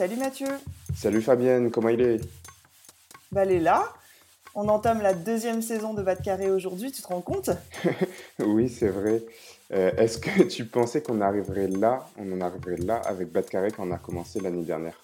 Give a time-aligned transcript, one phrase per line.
[0.00, 0.48] Salut Mathieu.
[0.96, 2.20] Salut Fabienne, comment il est?
[3.32, 3.84] Bah elle est là.
[4.54, 7.50] On entame la deuxième saison de Bas de Carré aujourd'hui, tu te rends compte?
[8.38, 9.22] Oui, c'est vrai.
[9.74, 13.48] Euh, Est-ce que tu pensais qu'on arriverait là, on en arriverait là avec Bas de
[13.48, 14.98] Carré quand on a commencé l'année dernière.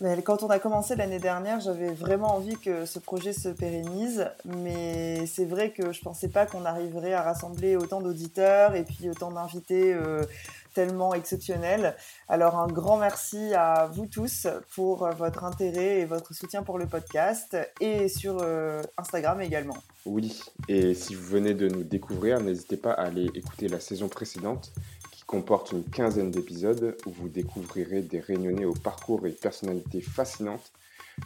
[0.00, 4.28] Mais Quand on a commencé l'année dernière, j'avais vraiment envie que ce projet se pérennise,
[4.44, 9.10] mais c'est vrai que je pensais pas qu'on arriverait à rassembler autant d'auditeurs et puis
[9.10, 10.22] autant d'invités euh,
[10.78, 11.96] tellement exceptionnels.
[12.28, 16.86] Alors un grand merci à vous tous pour votre intérêt et votre soutien pour le
[16.86, 19.76] podcast et sur euh, Instagram également.
[20.06, 24.08] Oui, et si vous venez de nous découvrir, n'hésitez pas à aller écouter la saison
[24.08, 24.70] précédente
[25.10, 30.70] qui comporte une quinzaine d'épisodes où vous découvrirez des réunionnais au parcours et personnalités fascinantes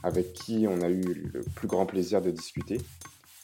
[0.03, 2.81] avec qui on a eu le plus grand plaisir de discuter.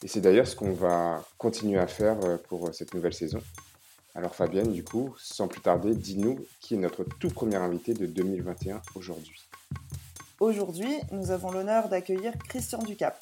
[0.03, 3.41] Et c'est d'ailleurs ce qu'on va continuer à faire euh, pour cette nouvelle saison.
[4.19, 8.05] Alors Fabienne, du coup, sans plus tarder, dis-nous qui est notre tout premier invité de
[8.05, 9.49] 2021 aujourd'hui.
[10.41, 13.17] Aujourd'hui, nous avons l'honneur d'accueillir Christian Ducap.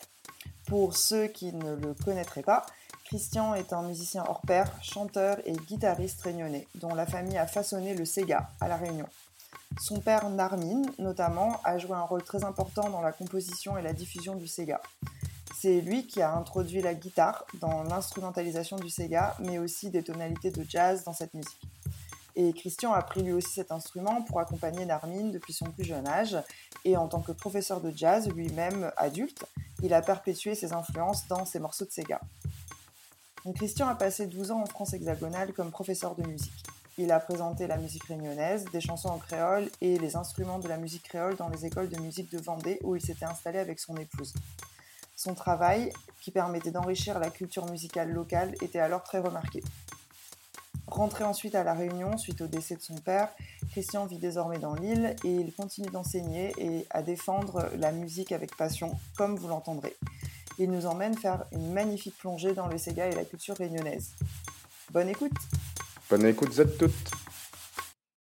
[0.66, 2.64] Pour ceux qui ne le connaîtraient pas,
[3.04, 7.94] Christian est un musicien hors pair, chanteur et guitariste réunionnais, dont la famille a façonné
[7.94, 9.06] le Sega à La Réunion.
[9.78, 13.92] Son père Narmin, notamment, a joué un rôle très important dans la composition et la
[13.92, 14.80] diffusion du Sega.
[15.58, 20.50] C'est lui qui a introduit la guitare dans l'instrumentalisation du Sega, mais aussi des tonalités
[20.50, 21.62] de jazz dans cette musique.
[22.34, 26.06] Et Christian a pris lui aussi cet instrument pour accompagner Narmin depuis son plus jeune
[26.06, 26.36] âge,
[26.84, 29.46] et en tant que professeur de jazz lui-même adulte,
[29.82, 32.20] il a perpétué ses influences dans ses morceaux de Sega.
[33.54, 36.66] Christian a passé 12 ans en France hexagonale comme professeur de musique.
[36.98, 40.76] Il a présenté la musique réunionnaise, des chansons en créole et les instruments de la
[40.76, 43.96] musique créole dans les écoles de musique de Vendée où il s'était installé avec son
[43.96, 44.34] épouse.
[45.16, 49.62] Son travail, qui permettait d'enrichir la culture musicale locale, était alors très remarqué.
[50.86, 53.30] Rentré ensuite à La Réunion suite au décès de son père,
[53.70, 58.54] Christian vit désormais dans l'île et il continue d'enseigner et à défendre la musique avec
[58.56, 59.96] passion, comme vous l'entendrez.
[60.58, 64.12] Il nous emmène faire une magnifique plongée dans le Sega et la culture réunionnaise.
[64.90, 65.32] Bonne écoute
[66.08, 67.10] Bonne écoute, vous êtes toutes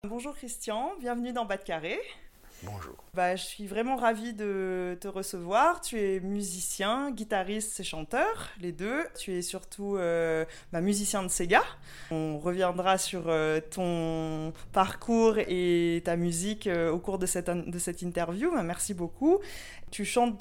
[0.07, 1.99] Bonjour Christian, bienvenue dans Bas de Carré.
[2.63, 2.95] Bonjour.
[3.13, 5.79] Bah, je suis vraiment ravie de te recevoir.
[5.81, 9.05] Tu es musicien, guitariste et chanteur, les deux.
[9.17, 11.63] Tu es surtout euh, bah, musicien de Sega.
[12.09, 17.49] On reviendra sur euh, ton parcours et ta musique euh, au cours de cette,
[18.01, 18.51] interview.
[18.51, 19.39] Bah, merci beaucoup.
[19.89, 20.37] Tu chantes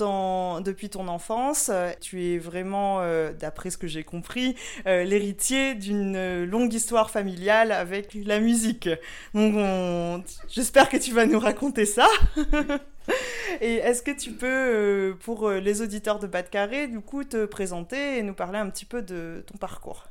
[0.65, 1.71] depuis ton enfance.
[2.01, 7.71] Tu es vraiment, euh, d'après ce que j'ai compris, euh, l'héritier d'une longue histoire familiale
[7.73, 8.89] avec la musique.
[9.35, 10.23] Donc, on...
[10.49, 12.09] j'espère que tu vas nous raconter ça.
[13.61, 17.25] et est-ce que tu peux, euh, pour les auditeurs de Bas de Carré, du coup,
[17.25, 20.07] te présenter et nous parler un petit peu de ton parcours?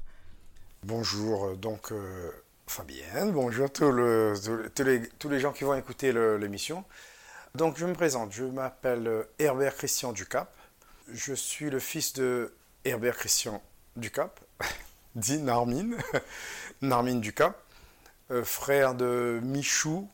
[0.83, 2.31] Bonjour, donc euh,
[2.67, 4.33] Fabienne, bonjour tous, le-
[4.75, 6.85] tous les, tous les gens qui vont écouter l'émission.
[7.55, 10.53] Donc je me présente, je m'appelle euh, Herbert Christian Ducap.
[11.07, 13.63] Je suis le fils de Herbert Christian
[13.95, 14.41] Ducap,
[15.15, 15.91] dit Narmin,
[16.81, 17.57] Narmin Ducap,
[18.31, 20.09] euh, frère de Michou,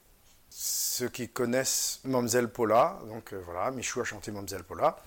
[0.51, 2.99] ceux qui connaissent Mamselle Paula.
[3.07, 4.97] Donc euh, voilà, Michou a chanté Mamselle Paula,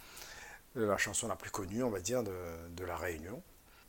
[0.74, 3.40] la chanson la plus connue, on va dire, de, La Réunion.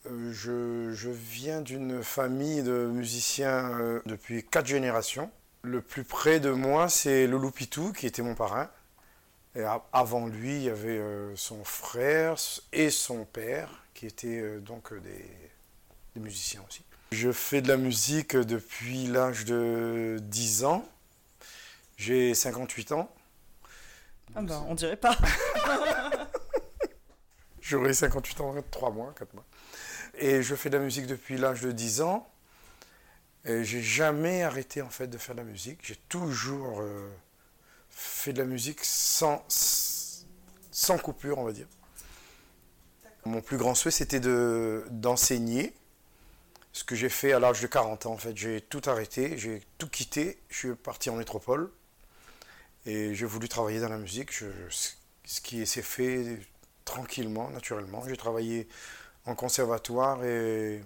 [0.06, 5.32] Je, je viens d'une famille de musiciens depuis quatre générations.
[5.66, 8.70] Le plus près de moi, c'est Loulou Pitou, qui était mon parrain.
[9.56, 12.36] Et avant lui, il y avait euh, son frère
[12.72, 15.26] et son père, qui étaient euh, donc euh, des,
[16.14, 16.84] des musiciens aussi.
[17.12, 20.88] Je fais de la musique depuis l'âge de 10 ans.
[21.98, 23.10] J'ai 58 ans.
[24.36, 25.18] ah bah, On dirait pas.
[27.60, 29.46] J'aurai 58 ans dans 3 mois, 4 mois.
[30.20, 32.30] Et je fais de la musique depuis l'âge de 10 ans.
[33.46, 35.80] J'ai jamais arrêté en fait de faire de la musique.
[35.84, 37.10] J'ai toujours euh,
[37.90, 39.46] fait de la musique sans,
[40.72, 41.68] sans coupure, on va dire.
[43.26, 45.74] Mon plus grand souhait, c'était de, d'enseigner.
[46.74, 48.38] Ce que j'ai fait à l'âge de 40 ans, en fait.
[48.38, 50.40] J'ai tout arrêté, j'ai tout quitté.
[50.50, 51.72] Je suis parti en métropole.
[52.86, 54.32] Et j'ai voulu travailler dans la musique.
[54.34, 54.46] Je-
[55.26, 56.40] ce qui s'est fait
[56.86, 58.04] tranquillement, naturellement.
[58.08, 58.68] J'ai travaillé
[59.26, 60.84] en conservatoire et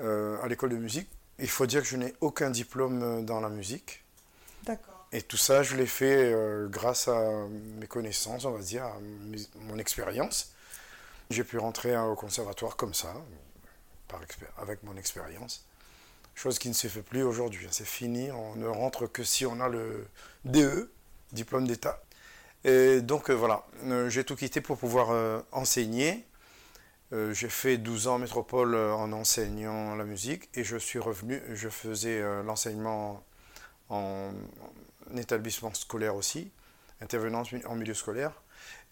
[0.00, 1.08] euh, à l'école de musique
[1.38, 4.04] il faut dire que je n'ai aucun diplôme dans la musique.
[4.64, 5.06] D'accord.
[5.12, 7.46] Et tout ça, je l'ai fait euh, grâce à
[7.78, 10.52] mes connaissances, on va dire, à mes- mon expérience.
[11.30, 13.14] J'ai pu rentrer au conservatoire comme ça,
[14.08, 14.20] par
[14.58, 15.64] avec mon expérience.
[16.34, 17.64] Chose qui ne se fait plus aujourd'hui.
[17.66, 17.70] hein.
[17.72, 20.06] C'est fini, on ne rentre que si on a le
[20.44, 20.90] DE,
[21.32, 22.02] diplôme d'État.
[22.64, 26.24] Et donc euh, voilà, Euh, j'ai tout quitté pour pouvoir euh, enseigner.
[27.14, 30.98] Euh, j'ai fait 12 ans en métropole euh, en enseignant la musique et je suis
[30.98, 33.22] revenu, je faisais euh, l'enseignement
[33.88, 34.32] en,
[35.12, 36.50] en établissement scolaire aussi,
[37.00, 38.32] intervenant en milieu scolaire.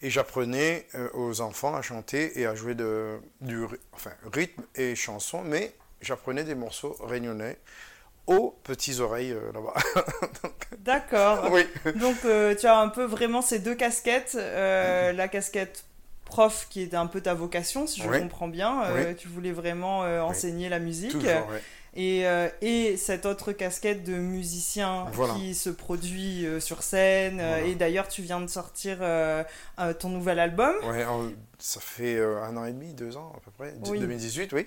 [0.01, 4.95] Et j'apprenais euh, aux enfants à chanter et à jouer de, du enfin, rythme et
[4.95, 7.57] chanson, mais j'apprenais des morceaux réunionnais
[8.27, 9.73] aux petites oreilles euh, là-bas.
[10.79, 11.49] D'accord.
[11.51, 11.65] oui.
[11.95, 15.85] Donc euh, tu as un peu vraiment ces deux casquettes, euh, la casquette
[16.33, 18.19] prof qui était un peu ta vocation, si je Oui.
[18.19, 18.83] comprends bien.
[18.85, 19.15] Euh, Oui.
[19.15, 21.11] Tu voulais vraiment euh, enseigner la musique.
[21.11, 21.29] Toujours.
[21.95, 25.35] Et, euh, et cette autre casquette de musicien Voilà.
[25.35, 27.37] qui se produit euh, sur scène.
[27.39, 27.63] euh.
[27.67, 28.97] Et d'ailleurs, tu viens de sortir
[29.99, 30.73] ton nouvel album.
[30.85, 31.05] Ouais,
[31.59, 33.99] ça fait un an et demi, deux ans à peu près, d- Oui.
[33.99, 34.65] 2018, oui.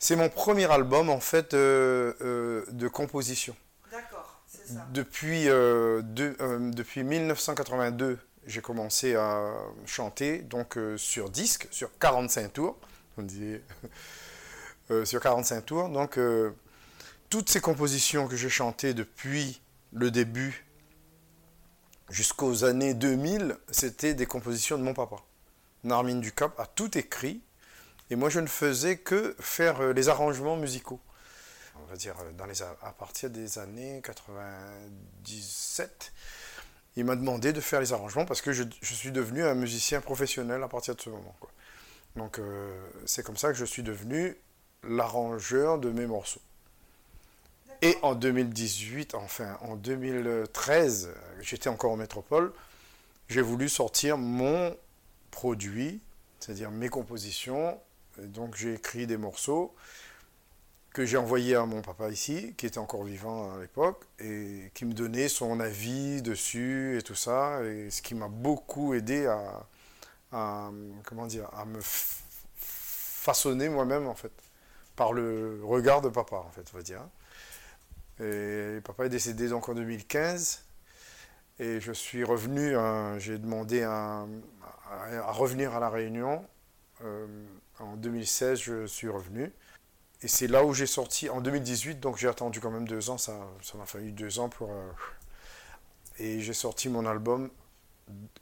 [0.00, 3.54] C'est mon premier album en fait de composition.
[3.92, 9.54] D'accord, c'est Depuis, euh, de- euh, depuis 1982, j'ai commencé à
[9.86, 12.78] chanter donc euh, sur disque, sur 45 tours.
[13.16, 13.56] On dit
[14.90, 15.88] euh, sur 45 tours.
[15.88, 16.52] Donc euh,
[17.30, 19.60] toutes ces compositions que j'ai chantées depuis
[19.92, 20.64] le début
[22.10, 25.16] jusqu'aux années 2000, c'était des compositions de mon papa.
[25.84, 27.42] Narmine Ducap a tout écrit
[28.10, 31.00] et moi je ne faisais que faire les arrangements musicaux.
[31.82, 32.14] On va dire
[32.82, 36.12] à partir des années 97,
[36.96, 40.00] il m'a demandé de faire les arrangements parce que je, je suis devenu un musicien
[40.00, 41.34] professionnel à partir de ce moment.
[41.40, 41.50] quoi.
[42.16, 42.72] Donc euh,
[43.06, 44.36] c'est comme ça que je suis devenu
[44.84, 46.40] l'arrangeur de mes morceaux.
[47.82, 51.10] Et en 2018, enfin en 2013,
[51.40, 52.52] j'étais encore en métropole,
[53.28, 54.76] j'ai voulu sortir mon
[55.30, 56.00] produit,
[56.40, 57.78] c'est-à-dire mes compositions.
[58.22, 59.74] Et donc j'ai écrit des morceaux
[60.94, 64.84] que j'ai envoyés à mon papa ici, qui était encore vivant à l'époque, et qui
[64.84, 70.70] me donnait son avis dessus et tout ça, et ce qui m'a beaucoup aidé à,
[71.04, 71.80] comment dire, à me
[72.56, 74.30] façonner moi-même en fait,
[74.94, 77.02] par le regard de papa en fait, on va dire.
[78.20, 80.62] Et papa est décédé donc en 2015.
[81.58, 84.26] Et je suis revenu, hein, j'ai demandé à
[85.32, 86.44] revenir à La Réunion.
[87.04, 87.26] Euh,
[87.80, 89.52] en 2016, je suis revenu.
[90.24, 93.18] Et c'est là où j'ai sorti, en 2018, donc j'ai attendu quand même deux ans,
[93.18, 94.70] ça ça m'a fallu deux ans pour...
[94.70, 94.90] euh,
[96.18, 97.50] et j'ai sorti mon album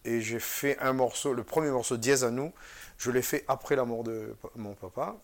[0.05, 2.53] et j'ai fait un morceau, le premier morceau, Dièse à nous,
[2.99, 5.17] je l'ai fait après la mort de mon papa.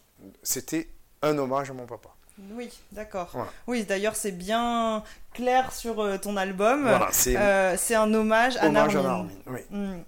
[0.42, 0.88] C'était
[1.22, 2.10] un hommage à mon papa.
[2.52, 3.30] Oui, d'accord.
[3.32, 3.50] Voilà.
[3.66, 5.02] Oui, d'ailleurs, c'est bien
[5.34, 6.82] clair sur euh, ton album.
[6.82, 9.38] Voilà, c'est Euh, un hommage à hommage à Narmine.
[9.46, 9.64] Narmine.
[9.70, 9.76] Oui.
[9.76, 10.02] Hmm.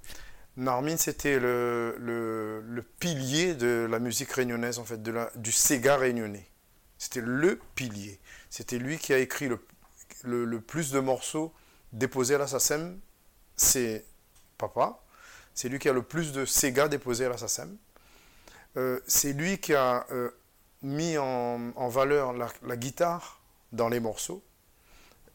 [0.60, 6.46] Narmine, c'était le, pilier de la musique réunionnaise, en fait, du Sega réunionnais.
[6.98, 8.20] C'était le pilier.
[8.50, 9.48] C'était lui qui a écrit
[10.22, 11.54] le, plus de morceaux
[11.94, 13.00] déposés à la SACEM.
[13.56, 14.04] C'est
[14.58, 15.02] papa.
[15.54, 17.78] C'est lui qui a le plus de Sega déposés à la SACEM.
[18.76, 20.30] Euh, c'est lui qui a euh,
[20.82, 23.40] mis en, valeur la guitare
[23.72, 24.44] dans les morceaux.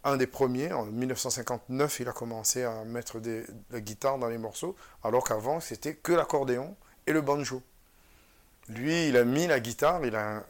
[0.06, 4.38] Un des premiers, en 1959, il a commencé à mettre des, la guitare dans les
[4.38, 7.64] morceaux, alors qu'avant, c'était que l'accordéon et le banjo.
[8.70, 10.46] Lui, il a mis la guitare, il a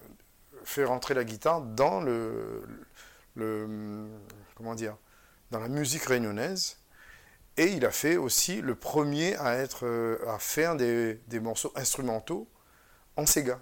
[0.66, 2.64] fait rentrer la guitare dans le,
[3.36, 4.10] le
[4.56, 4.98] comment dire,
[5.52, 6.78] dans la musique réunionnaise.
[7.56, 11.72] Et il a fait aussi le premier à, être, euh, à faire des, des morceaux
[11.76, 12.50] instrumentaux
[13.16, 13.62] en Sega.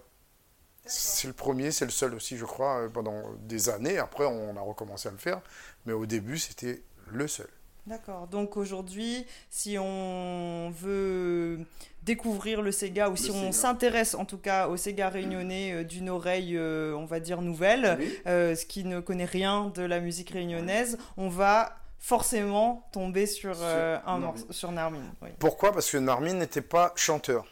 [0.85, 3.97] C'est le premier, c'est le seul aussi, je crois, euh, pendant des années.
[3.97, 5.41] Après, on a recommencé à le faire.
[5.85, 7.49] Mais au début, c'était le seul.
[7.85, 8.27] D'accord.
[8.27, 11.59] Donc aujourd'hui, si on veut
[12.03, 16.09] découvrir le Sega ou si on s'intéresse en tout cas au Sega réunionnais euh, d'une
[16.09, 20.29] oreille, euh, on va dire nouvelle, euh, ce qui ne connaît rien de la musique
[20.29, 25.11] réunionnaise, on va forcément tomber sur, Sur un morceau sur Narmine.
[25.21, 25.29] oui.
[25.39, 25.73] Pourquoi?
[25.73, 27.45] Parce que Narmine n'était pas chanteur.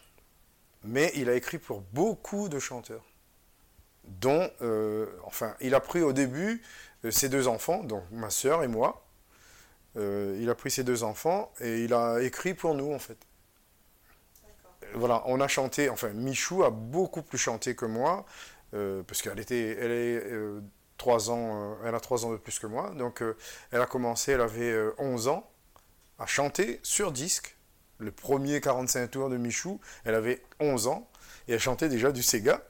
[0.84, 3.04] Mais il a écrit pour beaucoup de chanteurs.
[4.20, 6.62] Dont, euh, enfin, il a pris au début
[7.06, 9.06] euh, ses deux enfants, donc ma sœur et moi.
[9.98, 13.18] Euh, il a pris ses deux enfants et il a écrit pour nous, en fait.
[14.94, 18.26] Voilà, on a chanté, enfin, Michou a beaucoup plus chanté que moi,
[18.72, 20.24] parce qu'elle était, elle est
[21.02, 23.24] trois ans, elle a trois ans de plus que moi, donc
[23.72, 25.50] elle a commencé, elle avait euh, 11 ans,
[26.20, 27.58] à chanter sur disque.
[27.98, 31.10] Le premier 45 tours de Michou, elle avait 11 ans,
[31.48, 32.62] et elle chantait déjà du Sega.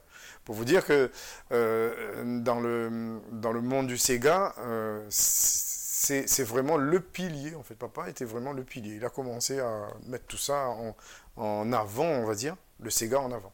[0.44, 1.10] Pour vous dire que
[1.52, 7.54] euh, dans, le, dans le monde du Sega, euh, c'est vraiment le pilier.
[7.54, 8.96] En fait, papa était vraiment le pilier.
[8.96, 10.96] Il a commencé à mettre tout ça en,
[11.36, 13.52] en avant, on va dire, le Sega en avant.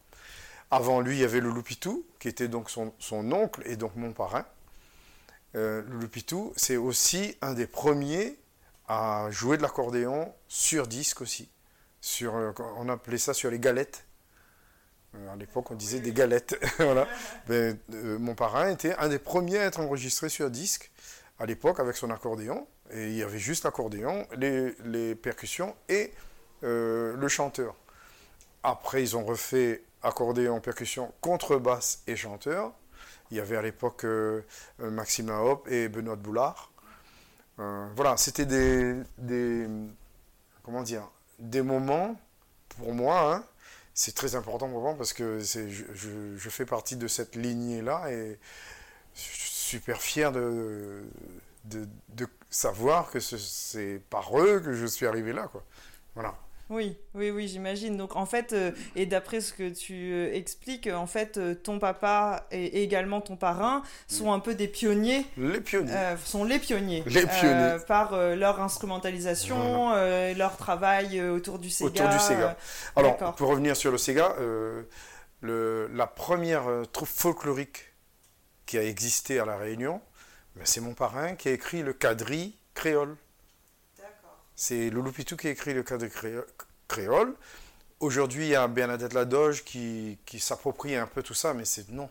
[0.71, 3.97] Avant lui, il y avait le Loupitou, qui était donc son, son oncle et donc
[3.97, 4.45] mon parrain.
[5.55, 8.39] Euh, le Loupitou, c'est aussi un des premiers
[8.87, 11.49] à jouer de l'accordéon sur disque aussi.
[12.01, 14.05] Sur, euh, on appelait ça sur les galettes.
[15.15, 16.59] Euh, à l'époque, on disait des galettes.
[16.81, 17.75] euh,
[18.19, 20.91] mon parrain était un des premiers à être enregistré sur disque
[21.39, 22.67] à l'époque avec son accordéon.
[22.91, 26.13] Et il y avait juste l'accordéon, les, percussions et
[26.65, 27.75] euh, le chanteur.
[28.63, 32.73] Après, ils ont refait accordéon, percussion, contrebasse et chanteur.
[33.31, 34.43] Il y avait à l'époque euh,
[34.79, 36.73] Maxime Lahop et Benoît Boulard.
[37.57, 39.67] Voilà, c'était des, des,
[40.63, 41.11] comment dire,
[41.41, 42.15] des moments
[42.69, 43.35] pour moi.
[43.35, 43.45] Hein,
[43.99, 48.39] c'est très important pour moi parce que je, fais partie de cette lignée-là et
[49.13, 51.03] je suis super fier de
[52.49, 55.49] savoir que c'est par eux que je suis arrivé là.
[55.49, 55.65] Quoi.
[56.15, 56.37] Voilà.
[56.71, 57.97] Oui, oui, oui, j'imagine.
[57.97, 61.79] Donc en fait, euh, et d'après ce que tu euh, expliques, en fait, euh, ton
[61.79, 65.25] papa et, également ton parrain sont un peu des pionniers.
[65.39, 65.95] Les pionniers.
[66.25, 67.03] Sont les pionniers.
[67.07, 67.79] Les pionniers.
[67.87, 70.35] par leur instrumentalisation, voilà.
[70.35, 71.89] leur travail autour du Sega.
[71.89, 72.57] Autour du Sega.
[72.97, 74.35] Alors, pour revenir sur le Sega,
[75.41, 77.95] le, la première troupe folklorique
[78.67, 80.03] qui a existé à La Réunion,
[80.57, 83.17] ben, c'est mon parrain qui a écrit le quadrille créole.
[84.61, 86.09] C'est Loulou Pitou qui a écrit le cadre
[86.89, 87.37] créole.
[88.01, 91.89] Aujourd'hui, il y a Bernadette Ladoge qui, qui s'approprie un peu tout ça, mais c'est
[91.91, 92.11] non.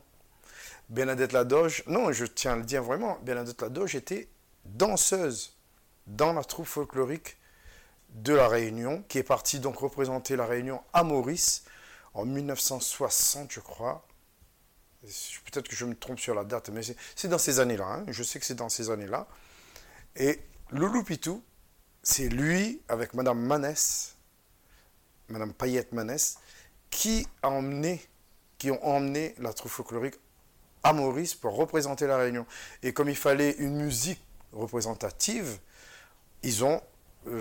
[0.87, 4.29] Bernadette Ladoge, non, je tiens à le dire vraiment, Bernadette Ladoge était
[4.63, 5.57] danseuse
[6.07, 7.35] dans la troupe folklorique
[8.11, 11.65] de la Réunion, qui est partie donc représenter la Réunion à Maurice
[12.13, 14.07] en 1960, je crois.
[15.01, 16.81] Peut-être que je me trompe sur la date, mais
[17.13, 17.87] c'est dans ces années-là.
[17.87, 18.05] Hein.
[18.07, 19.27] Je sais que c'est dans ces années-là.
[20.15, 20.39] Et
[20.71, 21.43] Loulou Pitou,
[22.03, 24.15] c'est lui, avec Madame Manès,
[25.29, 26.37] Madame Payette Manès,
[26.89, 30.15] qui, ont emmené la troupe folklorique
[30.83, 32.45] à Maurice pour représenter la Réunion.
[32.83, 34.21] Et comme il fallait une musique
[34.53, 35.59] représentative,
[36.43, 36.81] ils ont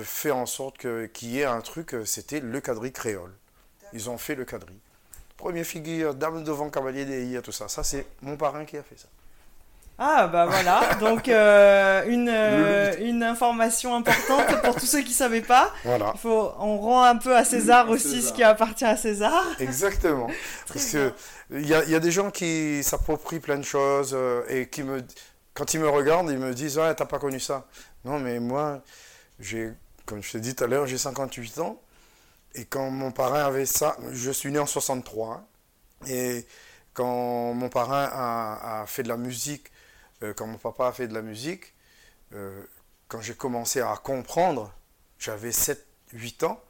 [0.03, 3.33] fait en sorte qu'il qu y ait un truc, c'était le quadrille créole.
[3.93, 4.81] Ils ont fait le quadrille.
[5.37, 7.69] Première figure, dame devant cavalier des tout ça.
[7.69, 9.09] Ça, c'est mon parrain qui a fait ça.
[9.99, 15.15] Ah bah voilà, donc euh, une, euh, une information importante pour tous ceux qui ne
[15.15, 15.73] savaient pas.
[15.85, 16.13] Voilà.
[16.15, 18.29] Il faut, on rend un peu à César aussi César.
[18.29, 19.43] ce qui appartient à César.
[19.59, 20.29] Exactement.
[20.69, 21.13] Parce que
[21.51, 24.83] il y a, y a, des gens qui s'approprient plein de choses euh, et qui
[24.83, 25.03] me,
[25.55, 27.65] quand ils me regardent, ils me disent ouais t'as pas connu ça.
[28.05, 28.83] Non mais moi,
[29.41, 29.73] j'ai,
[30.05, 31.81] comme je t'ai dit tout à l'heure, j'ai 58 ans
[32.55, 35.45] et quand mon parrain avait ça, je suis né en 63 hein,
[36.07, 36.47] et
[36.93, 39.71] quand mon parrain a, a fait de la musique
[40.23, 41.75] euh, quand mon papa a fait de la musique,
[42.33, 42.63] euh,
[43.09, 44.73] quand j'ai commencé à comprendre,
[45.19, 46.63] j'avais 7-8 ans,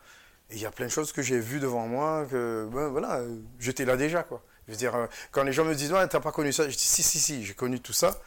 [0.51, 3.23] et il y a plein de choses que j'ai vues devant moi, que ben, voilà,
[3.59, 4.23] j'étais là déjà.
[4.23, 4.43] Quoi.
[4.67, 6.77] Je veux dire, euh, quand les gens me disent, ouais, t'as pas connu ça, je
[6.77, 8.21] dis, si, si, si, j'ai connu tout ça.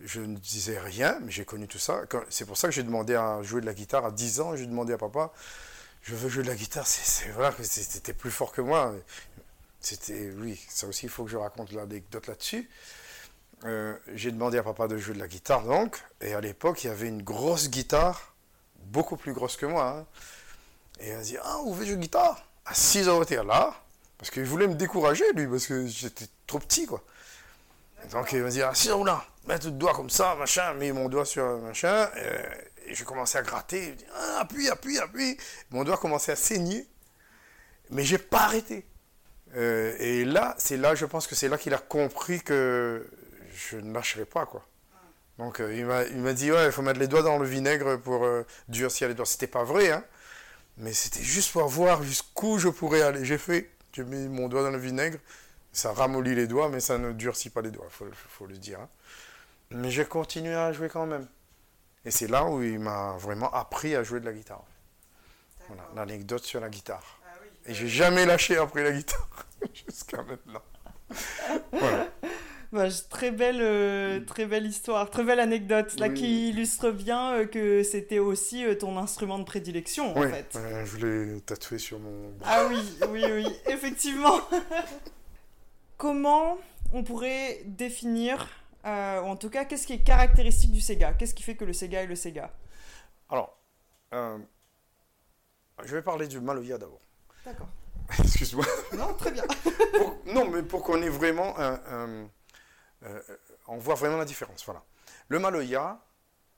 [0.00, 2.02] Je ne disais rien, mais j'ai connu tout ça.
[2.28, 4.66] C'est pour ça que j'ai demandé à jouer de la guitare à 10 ans, j'ai
[4.66, 5.32] demandé à papa,
[6.02, 8.94] je veux jouer de la guitare, c'est vrai que c'était plus fort que moi.
[9.80, 12.68] C'était, oui, ça aussi, il faut que je raconte l'anecdote là-dessus.
[13.64, 16.88] Euh, j'ai demandé à papa de jouer de la guitare donc, et à l'époque il
[16.88, 18.34] y avait une grosse guitare,
[18.86, 19.98] beaucoup plus grosse que moi.
[19.98, 20.06] Hein.
[21.00, 22.44] Et a dit Ah, vous voulez jouer de guitare?
[22.64, 23.74] À 6 ans, était là,
[24.18, 27.02] parce qu'il voulait me décourager lui, parce que j'étais trop petit quoi.
[28.10, 30.92] Donc il m'a dit Ah, 6 ans là, mets le doigt comme ça, machin, mets
[30.92, 35.36] mon doigt sur machin, et, et j'ai commencé à gratter, ah, appuie, appuie, appuie.
[35.70, 36.86] Mon doigt commençait à saigner,
[37.90, 38.84] mais j'ai pas arrêté.
[39.54, 43.06] Euh, et là, c'est là, je pense que c'est là qu'il a compris que
[43.72, 44.64] je ne lâcherai pas, quoi.
[45.38, 48.24] Donc euh, il m'a dit, ouais, il faut mettre les doigts dans le vinaigre pour
[48.24, 49.26] euh, durcir les doigts.
[49.26, 50.04] C'était pas vrai, hein,
[50.76, 53.24] mais c'était juste pour voir jusqu'où je pourrais aller.
[53.24, 55.18] J'ai fait, j'ai mis mon doigt dans le vinaigre,
[55.72, 58.80] ça ramollit les doigts, mais ça ne durcit pas les doigts, faut, faut, le dire.
[58.80, 58.88] Hein.
[59.70, 61.26] Mais j'ai continué à jouer quand même.
[62.04, 64.64] Et c'est là où il m'a vraiment appris à jouer de la guitare.
[65.68, 67.20] Voilà, l'anecdote sur la guitare.
[67.24, 69.46] Ah oui, Et j'ai jamais lâché après la guitare,
[69.86, 70.62] jusqu'à maintenant.
[71.72, 72.08] voilà.
[72.72, 76.14] Bah, très belle, euh, très belle histoire, très belle anecdote, là oui.
[76.14, 80.58] qui illustre bien euh, que c'était aussi euh, ton instrument de prédilection, oui, en fait.
[80.86, 82.48] Je l'ai tatoué sur mon bras.
[82.50, 82.78] Ah oui,
[83.10, 84.40] oui, oui, effectivement.
[85.98, 86.56] Comment
[86.94, 88.48] on pourrait définir,
[88.84, 91.12] ou en tout cas, qu'est-ce qui est caractéristique du Sega?
[91.12, 92.50] Qu'est-ce qui fait que le Sega est le Sega?
[93.28, 93.56] Alors,
[94.12, 97.00] je vais parler du Malovia d'abord.
[97.44, 97.68] D'accord.
[98.18, 98.64] Excuse-moi.
[98.96, 99.44] Non, très bien.
[99.98, 102.30] Pour- non, mais pour qu'on ait vraiment un, un-
[103.04, 103.20] euh,
[103.66, 104.64] on voit vraiment la différence.
[104.64, 104.84] Voilà.
[105.28, 106.00] Le maloya,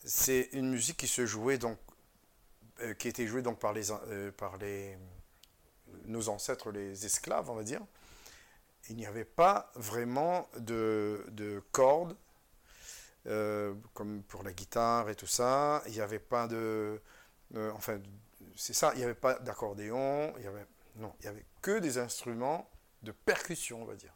[0.05, 1.79] c'est une musique qui se jouait donc,
[2.81, 4.59] euh, qui était jouée donc par les, euh, par
[6.07, 7.81] nos ancêtres, les esclaves, on va dire.
[8.91, 12.17] Il n'y avait pas vraiment de, de cordes,
[13.27, 15.83] euh, comme pour la guitare et tout ça.
[15.87, 17.01] Il n'y avait pas de,
[17.55, 17.99] euh, enfin,
[18.57, 18.93] c'est ça.
[18.95, 20.35] Il n'y avait pas d'accordéon.
[20.39, 20.49] Il y
[20.97, 22.71] non, il y avait que des instruments
[23.03, 24.13] de percussion, on va dire.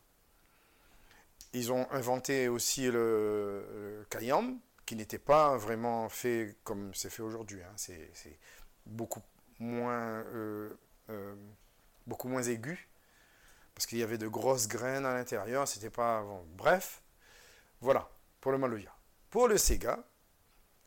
[1.58, 3.66] Ils ont inventé aussi le,
[4.00, 7.62] le kayam, qui n'était pas vraiment fait comme c'est fait aujourd'hui.
[7.62, 7.74] hein.
[7.76, 8.38] C'est
[8.86, 9.22] beaucoup
[9.58, 10.70] moins, euh,
[11.10, 11.34] euh,
[12.06, 12.88] beaucoup moins aigu,
[13.74, 15.66] parce qu'il y avait de grosses graines à l'intérieur.
[15.66, 16.24] C'était pas.
[16.56, 17.02] bref,
[17.80, 18.08] voilà
[18.40, 18.94] pour le maloya.
[19.30, 19.98] Pour le sega,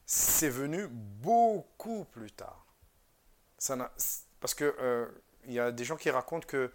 [0.05, 2.65] c'est venu beaucoup plus tard.
[3.57, 3.75] Ça
[4.39, 5.07] parce que euh,
[5.45, 6.71] il y a des gens qui racontent que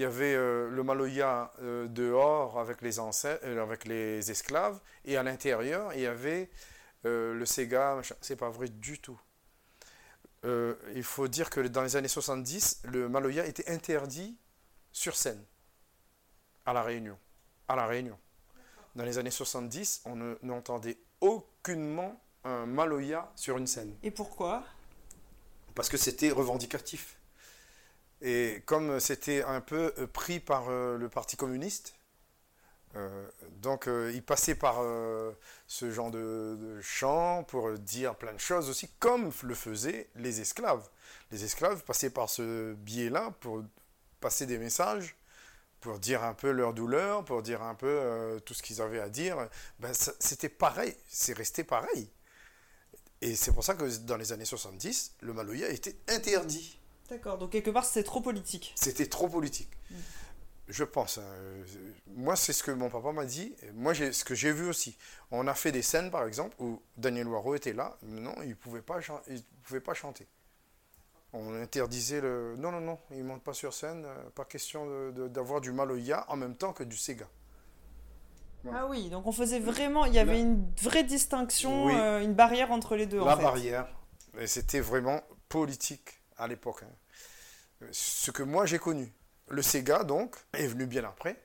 [0.00, 4.80] il y avait euh, le maloya euh, dehors avec les ancêtres, euh, avec les esclaves,
[5.04, 6.48] et à l'intérieur il y avait
[7.04, 7.96] euh, le Sega.
[7.96, 8.14] machin.
[8.22, 9.20] C'est pas vrai du tout.
[10.46, 14.38] Euh, il faut dire que dans les années 70, le maloya était interdit
[14.90, 15.44] sur scène
[16.64, 17.18] à la Réunion.
[17.68, 18.18] À la Réunion.
[18.96, 24.64] Dans les années 70, on ne- n'entendait aucunement un maloya sur une scène Et pourquoi?
[25.74, 27.19] Parce que c'était revendicatif.
[28.22, 31.94] Et comme c'était un peu euh, pris par euh, le Parti communiste,
[32.96, 33.28] euh,
[33.62, 34.82] donc euh, il passait par
[35.66, 40.88] ce genre de, chant pour dire plein de choses aussi, comme le faisaient les esclaves.
[41.30, 43.62] Les esclaves passaient par ce biais-là pour
[44.20, 45.16] passer des messages,
[45.80, 49.08] pour dire un peu leur douleur, pour dire un peu tout ce qu'ils avaient à
[49.08, 49.48] dire.
[49.78, 52.10] Ben, c'était pareil, c'est resté pareil.
[53.22, 56.79] Et c'est pour ça que dans les années 70, le maloya était interdit.
[57.10, 58.72] D'accord, donc quelque part c'est trop politique.
[58.76, 59.70] C'était trop politique.
[60.68, 61.18] Je pense.
[61.18, 61.24] hein,
[62.14, 63.56] Moi, c'est ce que mon papa m'a dit.
[63.74, 64.96] Moi, ce que j'ai vu aussi.
[65.32, 67.96] On a fait des scènes, par exemple, où Daniel Waro était là.
[68.02, 70.28] Non, il ne pouvait, pas il pouvait pas chanter.
[71.32, 72.54] On interdisait le...
[72.56, 74.04] Non, non, non, il ne monte pas sur scène.
[74.06, 77.26] euh, Pas question d'avoir du maloya en même temps que du sega.
[78.72, 81.94] Ah oui, donc on faisait vraiment, il y avait une vraie distinction, Oui.
[81.96, 83.42] euh, une barrière entre les deux la en fait.
[83.42, 83.88] barrière.
[84.38, 86.82] Et c'était vraiment politique à l'époque.
[86.84, 86.92] hein.
[87.92, 89.12] Ce que moi j'ai connu.
[89.48, 91.42] Le Sega, donc, est venu bien après.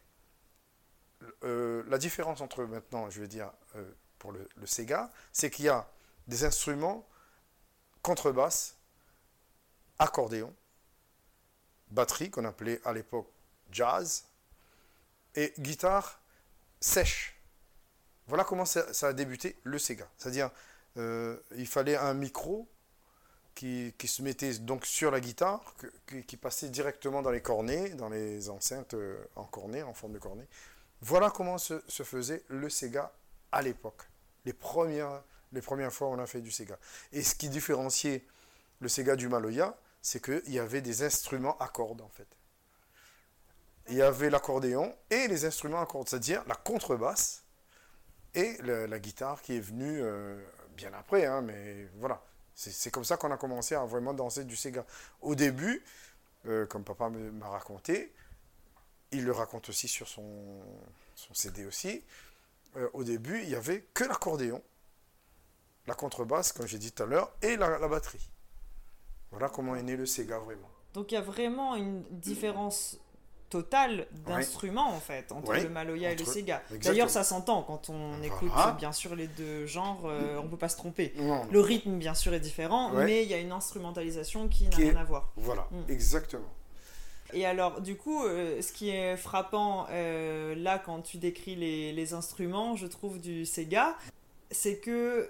[1.44, 5.70] Euh, la différence entre maintenant, je vais dire, euh, pour le, Sega, c'est qu'il y
[5.70, 5.90] a
[6.28, 7.08] des instruments
[8.02, 8.76] contrebasse,
[9.98, 10.54] accordéon,
[11.90, 13.32] batterie, qu'on appelait à l'époque
[13.72, 14.26] jazz,
[15.34, 16.22] et guitare
[16.80, 17.36] sèche.
[18.28, 20.08] Voilà comment ça, ça a débuté le Sega.
[20.18, 20.52] C'est-à-dire,
[20.98, 22.70] euh, il fallait un micro
[23.56, 25.74] qui, se mettait donc sur la guitare,
[26.08, 30.14] qui, qui passait directement dans les cornets, dans les enceintes euh, en cornet, en forme
[30.14, 30.48] de cornet.
[31.02, 33.12] Voilà comment se, faisait le Sega
[33.52, 34.04] à l'époque.
[34.44, 36.78] Les premières, les premières fois on a fait du Sega.
[37.14, 38.26] Et ce qui différenciait
[38.82, 42.28] le Sega du Maloya, c'est qu'il y avait des instruments à cordes en fait.
[43.88, 47.44] Il y avait l'accordéon et les instruments à cordes, c'est-à-dire la contrebasse
[48.34, 50.44] et la guitare qui est venue euh,
[50.76, 52.22] bien après, hein, mais voilà.
[52.56, 54.86] C'est comme ça qu'on a commencé à vraiment danser du Sega.
[55.22, 55.84] Au début,
[56.46, 58.14] euh, comme papa m'a raconté,
[59.12, 60.62] il le raconte aussi sur son,
[61.16, 62.02] son CD aussi,
[62.78, 64.62] euh, au début, il n'y avait que l'accordéon,
[65.86, 68.30] la contrebasse, comme j'ai dit tout à l'heure, et la, la batterie.
[69.32, 70.70] Voilà comment est né le Sega vraiment.
[70.94, 72.98] Donc il y a vraiment une différence
[73.60, 76.62] totale d'instruments en fait entre Ouais, le Maloya et le Sega.
[76.84, 78.26] D'ailleurs ça s'entend quand on Voilà.
[78.26, 81.14] écoute bien sûr les deux genres, euh, on peut pas se tromper.
[81.18, 83.06] Non, Le rythme bien sûr est différent, Ouais.
[83.06, 85.30] mais il y a une instrumentalisation qui n'a est- rien à voir.
[85.38, 85.90] Voilà, Mm.
[85.90, 86.50] exactement.
[87.34, 91.92] Et alors, du coup, euh, ce qui est frappant euh, là quand tu décris les,
[91.94, 93.96] les instruments, je trouve, du Sega,
[94.52, 95.30] c'est que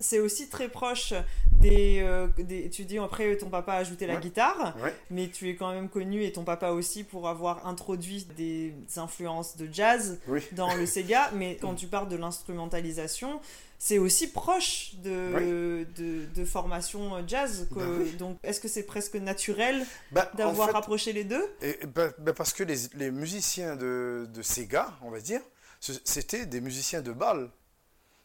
[0.00, 1.12] c'est aussi très proche
[1.60, 4.20] des, euh, des- Tu dis après, ton papa a ajouté la Ouais.
[4.20, 4.94] guitare, Ouais.
[5.10, 9.56] mais tu es quand même connu et ton papa aussi pour avoir introduit des influences
[9.56, 10.40] de jazz Oui.
[10.52, 11.30] dans le Sega.
[11.34, 13.40] Mais quand tu parles de l'instrumentalisation,
[13.80, 17.68] c'est aussi proche de, de, de formation jazz.
[17.72, 18.12] Que, Bah oui.
[18.12, 21.44] Donc, est-ce que c'est presque naturel Bah, en d'avoir fait, rapproché les deux?
[21.62, 25.40] Et, ben, ben parce que les, les musiciens de, de Sega, on va dire,
[25.80, 27.50] c'était des musiciens de bal.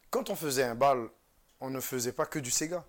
[0.10, 1.08] Quand on faisait un bal,
[1.64, 2.84] on ne faisait pas que du Sega.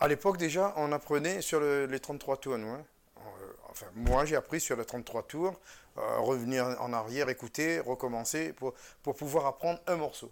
[0.00, 2.54] À l'époque déjà, on apprenait sur le- les 33 tours.
[2.54, 2.84] hein.
[3.18, 5.58] Euh, Enfin, moi, j'ai appris sur les 33 tours,
[5.96, 10.30] euh, revenir en arrière, écouter, recommencer, pour, pour pouvoir apprendre un morceau.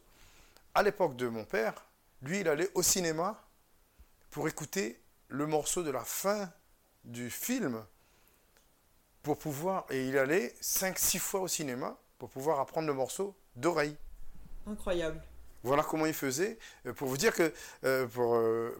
[0.75, 1.87] À l'époque de mon père,
[2.23, 3.43] lui, il allait au cinéma
[4.31, 6.51] pour écouter le morceau de la fin
[7.05, 7.83] du film
[9.23, 13.97] pour pouvoir, et il allait 5-6 fois au cinéma pour pouvoir apprendre le morceau d'oreille.
[14.67, 15.23] Incroyable.
[15.63, 16.59] Voilà comment il faisait.
[16.87, 17.53] Euh, Pour vous dire que
[17.85, 18.75] euh, pour euh,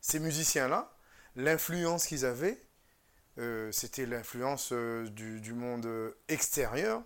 [0.00, 0.94] ces musiciens-là,
[1.36, 2.58] l'influence qu'ils avaient,
[3.38, 5.88] euh, c'était l'influence du, du monde
[6.28, 7.02] extérieur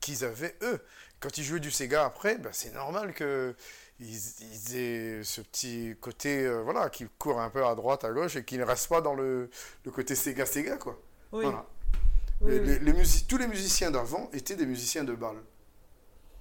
[0.00, 0.80] qu'ils avaient eux.
[1.20, 3.54] Quand ils jouaient du Sega après, ben, c'est normal que
[3.98, 8.36] ils, ils aient ce petit côté voilà qui court un peu à droite, à gauche
[8.36, 9.48] et qui ne reste pas dans le,
[9.84, 11.00] le côté Sega Sega quoi.
[11.32, 11.42] Oui.
[11.44, 11.66] Voilà.
[12.42, 12.66] Oui, Les- oui.
[12.66, 15.36] les- les musi- tous les musiciens d'avant étaient des musiciens de bal.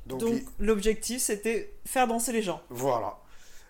[0.06, 2.62] Donc, l'objectif c'était faire danser les gens.
[2.70, 3.18] Voilà.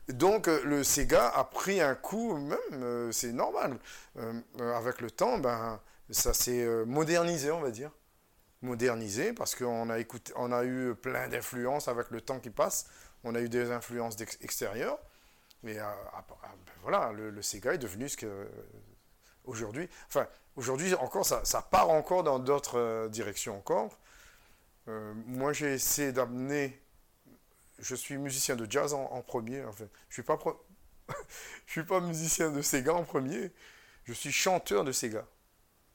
[0.09, 3.79] Donc euh, le Sega a pris un coup, même, euh, c'est normal.
[4.17, 4.41] Euh,
[4.75, 5.79] avec le temps, ben,
[6.11, 7.91] ça s'est modernisé, on va dire.
[8.61, 12.87] Modernisé, parce qu'on a, écouté, on a eu plein d'influences avec le temps qui passe.
[13.23, 14.99] On a eu des influences extérieures.
[15.63, 18.25] Mais euh, ah, ah, ben, voilà, le, le Sega est devenu ce que.
[18.27, 18.45] euh,
[19.45, 19.89] aujourd'hui.
[20.07, 23.97] Enfin, aujourd'hui encore, ça, ça part encore dans d'autres euh, directions encore.
[24.87, 26.79] Euh, moi, j'ai essayé d'amener
[27.79, 29.63] je suis musicien de jazz en, premier.
[29.65, 29.89] En fait.
[30.09, 30.39] Je suis pas
[31.65, 33.51] je suis pas musicien de Sega en premier.
[34.05, 35.25] Je suis chanteur de Sega,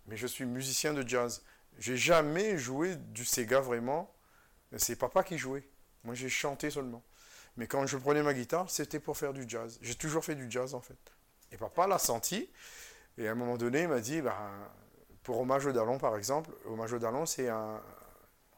[0.07, 1.43] mais je suis musicien de jazz.
[1.79, 4.13] J'ai jamais joué du Sega vraiment.
[4.77, 5.69] C'est papa qui jouait.
[6.05, 7.03] Moi, j'ai chanté seulement.
[7.57, 9.79] Mais quand je prenais ma guitare, c'était pour faire du jazz.
[9.83, 10.99] J'ai toujours fait du jazz en fait.
[11.53, 12.49] Et papa l'a senti.
[13.19, 14.35] Et à un moment donné, il m'a dit, ben,
[15.23, 17.83] pour Hommage au Dallon par exemple, Hommage au Dallon, c'est un,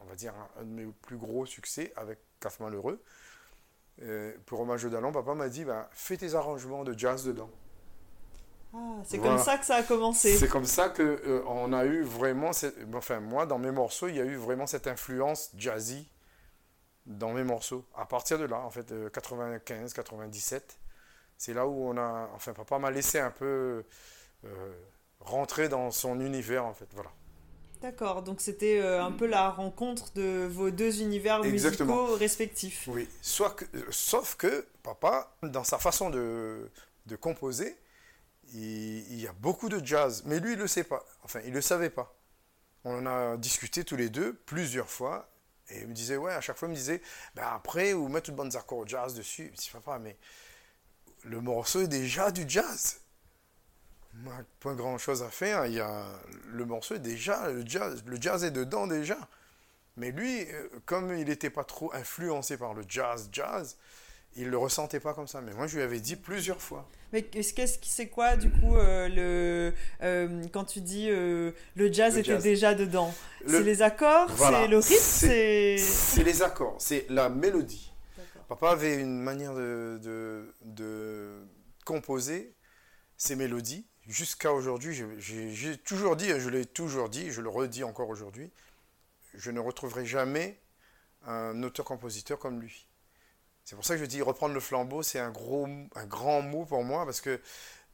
[0.03, 3.01] on va dire, un, de mes plus gros succès avec Kaffman L'Heureux.
[4.01, 7.49] Euh, pour Hommage au Dallon, papa m'a dit, ben, fais tes arrangements de jazz dedans.
[8.73, 9.35] Ah, c'est Voilà.
[9.35, 10.35] comme ça que ça a commencé.
[10.37, 14.07] C'est comme ça que euh, on a eu vraiment, cette- enfin moi dans mes morceaux,
[14.07, 16.09] il y a eu vraiment cette influence jazzy
[17.05, 17.85] dans mes morceaux.
[17.95, 20.79] À partir de là, en fait, euh, 95, 97,
[21.37, 23.83] c'est là où on a, enfin papa m'a laissé un peu
[24.45, 24.73] euh,
[25.19, 27.11] rentrer dans son univers en fait, voilà.
[27.83, 31.95] D'accord, donc c'était euh, un peu la rencontre de vos deux univers Exactement.
[32.03, 32.85] musicaux respectifs.
[32.87, 36.71] Oui, soit que- euh, sauf que papa, dans sa façon de,
[37.07, 37.77] de composer,
[38.53, 41.03] il, il y a beaucoup de jazz, mais lui il le sait pas.
[41.23, 42.15] Enfin, il le savait pas.
[42.85, 45.29] On en a discuté tous les deux plusieurs fois,
[45.69, 47.01] et il me disait ouais, à chaque fois il me disait,
[47.35, 49.51] ben après vous mettez de bonnes accords jazz dessus.
[49.55, 50.17] Je dis papa, mais
[51.23, 53.01] le morceau est déjà du jazz.
[54.15, 55.65] Moi, pas grand chose à faire.
[55.65, 56.05] Il y a
[56.51, 59.17] le morceau est déjà le jazz, le jazz est dedans déjà.
[59.97, 63.77] Mais lui, euh, comme il n'était pas trop influencé par le jazz, jazz,
[64.35, 65.41] il le ressentait pas comme ça.
[65.41, 66.89] Mais moi, je lui avais dit plusieurs fois.
[67.11, 71.91] Mais qu'est-ce qui c'est quoi du coup euh, le euh, quand tu dis euh, le
[71.93, 72.43] jazz Le était jazz.
[72.43, 73.13] déjà dedans?
[73.45, 74.61] Le- C'est les accords, Voilà.
[74.63, 77.91] c'est le rythme, C'est- c'est les accords, c'est la mélodie.
[78.47, 81.43] Papa avait une manière de, de, de
[81.85, 82.55] composer
[83.15, 83.85] ces mélodies.
[84.07, 88.51] Jusqu'à aujourd'hui, j'ai- toujours dit, et je l'ai toujours dit, je le redis encore aujourd'hui,
[89.33, 90.59] je ne retrouverai jamais
[91.25, 92.85] un auteur-compositeur comme lui.
[93.63, 96.65] C'est pour ça que je dis reprendre le flambeau, c'est un, gros, un grand mot
[96.65, 97.39] pour moi, parce que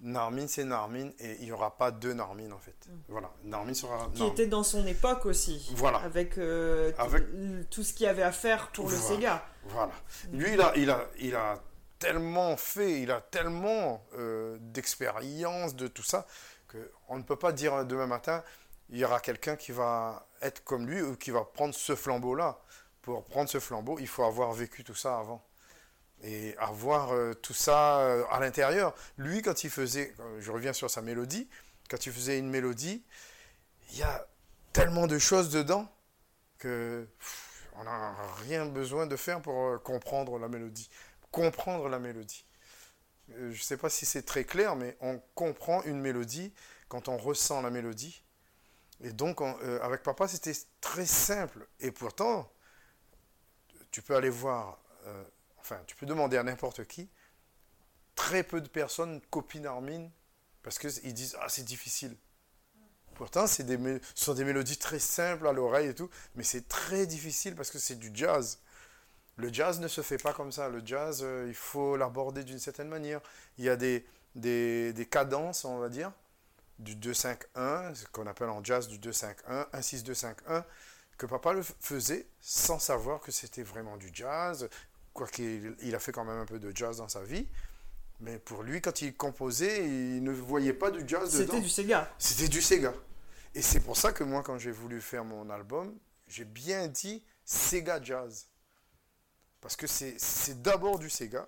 [0.02, 2.88] Narmin, c'est Narmin, et il n'y aura pas deux Narmin, en fait.
[3.08, 4.12] Voilà, Narmin sera Mm.
[4.14, 4.34] qui Narmin.
[4.34, 5.70] était dans son époque aussi.
[5.76, 6.00] Voilà.
[6.00, 8.96] Avec, euh, tout- Avec- l- tout ce qu'il y avait à faire pour le.
[8.96, 9.46] Sega.
[9.66, 9.92] Voilà.
[10.32, 11.62] Lui, il a, il a, il a
[12.00, 16.26] tellement fait, il a tellement euh, d'expérience de tout ça,
[16.68, 18.44] qu'on ne peut pas dire demain matin,
[18.90, 22.60] il y aura quelqu'un qui va être comme lui ou qui va prendre ce flambeau-là.
[23.02, 25.46] Pour prendre ce flambeau, il faut avoir vécu tout ça avant.
[26.22, 28.94] Et avoir euh, tout ça euh, à l'intérieur.
[29.18, 31.48] Lui, quand il faisait, euh, je reviens sur sa mélodie,
[31.90, 33.04] quand il faisait une mélodie,
[33.92, 34.28] il y a
[34.74, 35.90] tellement de choses dedans
[36.58, 37.08] que
[37.80, 40.90] on n'a rien besoin de faire pour euh, comprendre la mélodie.
[41.32, 42.46] Comprendre la mélodie.
[43.32, 46.54] Euh, je ne sais pas si c'est très clair, mais on comprend une mélodie
[46.90, 48.24] quand on ressent la mélodie.
[49.04, 51.68] Et donc, on- euh, avec papa, c'était très simple.
[51.82, 52.52] Et pourtant,
[53.92, 55.24] tu peux aller voir, euh,
[55.60, 57.10] enfin, tu peux demander à n'importe qui,
[58.16, 60.10] très peu de personnes copient Armin
[60.64, 62.16] parce qu'ils disent Ah, c'est difficile.
[63.16, 63.64] Pourtant, ce
[64.16, 67.80] sont des mélodies très simples à l'oreille et tout, mais c'est très difficile parce que
[67.80, 68.60] c'est du jazz.
[69.40, 70.68] Le jazz ne se fait pas comme ça.
[70.68, 73.22] Le jazz, euh, il faut l'aborder d'une certaine manière.
[73.58, 76.12] Il y a des, des, des cadences, on va dire,
[76.78, 80.64] du 2-5-1, ce qu'on appelle en jazz du 2-5-1, 1-6-2-5-1,
[81.18, 84.70] que papa le faisait sans savoir que c'était vraiment du jazz,
[85.14, 87.48] quoiqu'il il a fait quand même un peu de jazz dans sa vie.
[88.20, 91.46] Mais pour lui, quand il composait, il ne voyait pas du jazz dedans.
[91.54, 92.14] C'était du Sega.
[92.18, 92.94] C'était du Sega.
[93.56, 95.98] Et c'est pour ça que moi, quand j'ai voulu faire mon album,
[96.28, 98.50] j'ai bien dit Sega Jazz.
[99.62, 101.48] Parce que c'est d'abord du Sega.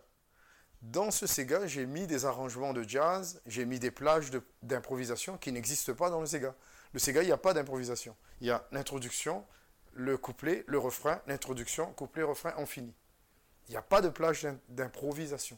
[0.82, 4.32] dans ce Sega, j'ai mis des arrangements de jazz, j'ai mis des plages
[4.64, 6.56] d'improvisation qui n'existent pas dans le Sega.
[6.94, 8.16] Le Sega, il n'y a pas d'improvisation.
[8.42, 9.46] Il y a l'introduction,
[9.94, 12.94] le couplet, le refrain, l'introduction, couplet, refrain, on finit.
[13.68, 15.58] Il n'y a pas de plage d'improvisation.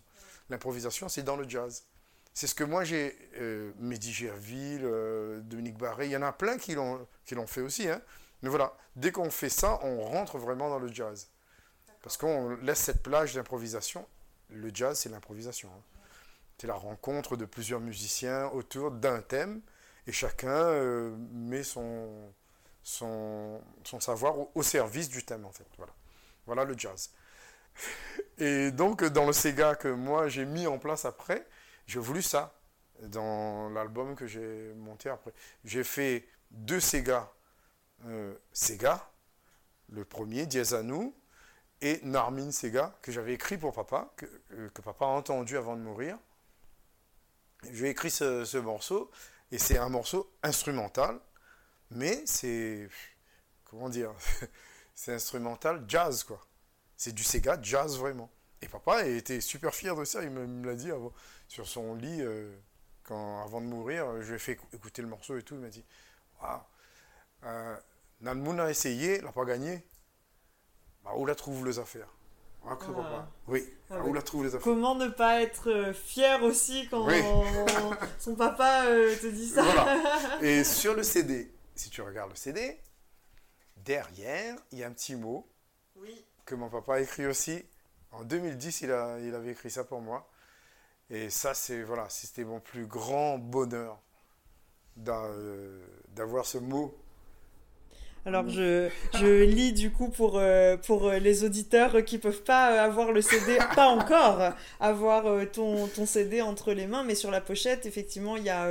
[0.50, 1.86] L'improvisation, c'est dans le jazz.
[2.34, 6.34] C'est ce que moi j'ai, euh, Mehdi Gerville, euh, Dominique Barré, il y en a
[6.34, 7.08] plein qui l'ont
[7.48, 7.88] fait aussi.
[7.88, 8.02] Hein.
[8.42, 11.30] Mais voilà, dès qu'on fait ça, on rentre vraiment dans le jazz.
[12.04, 14.06] Parce qu'on laisse cette plage d'improvisation.
[14.50, 15.70] Le jazz, c'est l'improvisation.
[15.70, 15.82] Hein.
[16.58, 19.62] C'est la rencontre de plusieurs musiciens autour d'un thème
[20.06, 22.32] et chacun euh, met son,
[22.84, 23.62] son,
[24.00, 25.66] savoir au, service du thème, en fait.
[25.78, 25.94] Voilà,
[26.46, 27.12] voilà le jazz.
[28.38, 31.48] Et donc, dans le Sega que moi j'ai mis en place après,
[31.88, 32.54] j'ai voulu ça
[33.02, 35.34] dans l'album que j'ai monté après.
[35.66, 37.32] J'ai fait deux Sega.
[38.06, 39.10] Euh, Sega,
[39.90, 41.14] le premier, Diazanou,
[41.84, 45.76] et Narmin Sega, que j'avais écrit pour papa, que, euh, que, papa a entendu avant
[45.76, 46.18] de mourir.
[47.72, 49.12] J'ai écrit ce, ce, morceau,
[49.52, 51.20] et c'est un morceau instrumental,
[51.92, 52.90] mais c'est.
[53.66, 54.14] Comment dire
[54.96, 56.40] C'est instrumental jazz, quoi.
[56.96, 58.32] C'est du Sega jazz, vraiment.
[58.62, 60.92] Et papa était super fier de ça, il me, l'a dit
[61.50, 62.56] sur son lit, euh,
[63.04, 65.68] quand, avant de mourir, je lui ai fait écouter le morceau et tout, il m'a
[65.68, 65.84] dit
[66.42, 66.62] Waouh,
[67.44, 67.78] euh,
[68.22, 69.84] Nalmoun a essayé, il n'a pas gagné.
[71.04, 72.08] Bah, où la trouve les affaires
[72.66, 73.28] ah, ah.
[73.48, 77.08] Oui, ah, où la trouve les affaires Comment ne pas être euh, fier aussi quand
[78.20, 79.66] son papa euh, te dit ça
[80.42, 82.80] Et sur le CD, si tu regardes le CD,
[83.78, 85.46] derrière, il y a un petit mot
[85.98, 86.26] oui.
[86.46, 87.66] que mon papa a écrit aussi.
[88.12, 90.30] En 2010, il, a, il avait écrit ça pour moi.
[91.10, 94.00] Et ça, c'est voilà, c'était mon plus grand bonheur
[95.08, 96.96] euh, d'avoir ce mot
[98.26, 102.82] alors je, je lis du coup pour, euh, pour euh, les auditeurs qui peuvent pas
[102.82, 107.42] avoir le CD, pas encore avoir ton, ton CD entre les mains, mais sur la
[107.42, 108.64] pochette, effectivement, il y a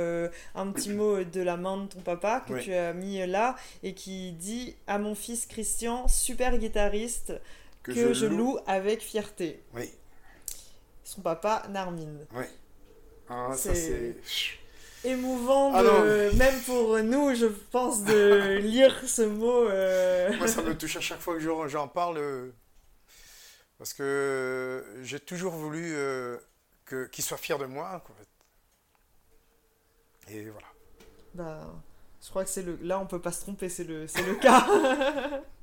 [0.55, 3.93] un petit mot de la main de ton papa que tu as mis là et
[3.93, 7.33] qui dit à mon fils Christian, super guitariste,
[7.83, 8.57] que, je, loue.
[8.65, 9.61] avec fierté.
[9.75, 9.91] Oui.
[11.03, 12.17] Son papa, Narmin.
[12.33, 12.45] Oui.
[13.29, 14.15] Ah, ça c'est
[15.03, 15.83] émouvant, ah,
[16.35, 19.67] même pour nous, je pense, de lire ce mot.
[19.69, 20.35] Euh.
[20.37, 22.51] Moi, ça me touche à chaque fois que j'en parle, euh,
[23.77, 26.37] parce que j'ai toujours voulu euh,
[27.11, 28.03] qu'il soit fier de moi.
[30.29, 30.67] Et voilà.
[31.33, 31.73] Bah,
[32.21, 32.77] je crois que c'est le.
[32.81, 34.65] Là, on peut pas se tromper, c'est le, c'est le cas.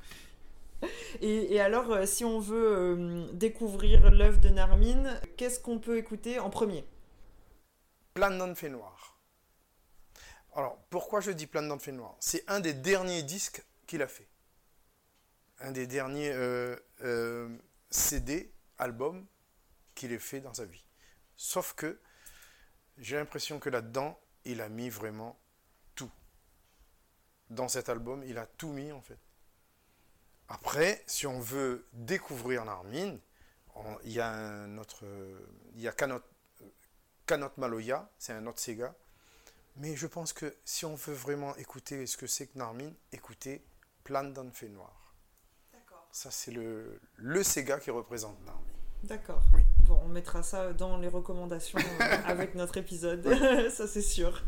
[1.20, 6.50] Et, alors, si on veut euh, découvrir l'œuvre de Narmin, qu'est-ce qu'on peut écouter en
[6.50, 6.85] premier?
[8.14, 9.19] Plan non fait noir.
[10.54, 12.16] Alors, pourquoi je dis Plan non fait noir?
[12.20, 14.28] C'est un des derniers disques qu'il a fait.
[15.60, 17.48] Un des derniers euh,
[17.90, 19.26] CD, albums
[19.94, 20.84] qu'il ait fait dans sa vie.
[21.36, 22.00] Sauf que
[22.98, 25.38] j'ai l'impression que là-dedans, il a mis vraiment
[25.94, 26.10] tout.
[27.50, 29.18] Dans cet album, il a tout mis en fait.
[30.48, 33.18] Après, si on veut découvrir Narmin,
[34.04, 35.04] il y a un autre,
[35.74, 36.22] il y a Kanot,
[37.56, 38.94] Maloya, c'est un autre Sega.
[39.80, 43.64] Mais je pense que si on veut vraiment écouter ce que c'est que Narmin, écoutez
[44.04, 45.14] Plan d'un fait noir.
[45.72, 46.06] D'accord.
[46.12, 48.79] Ça, c'est le, le Sega qui représente Narmin.
[49.04, 49.42] D'accord.
[49.88, 53.26] Bon, on mettra ça dans les recommandations euh, avec notre épisode,
[53.70, 54.42] ça c'est sûr.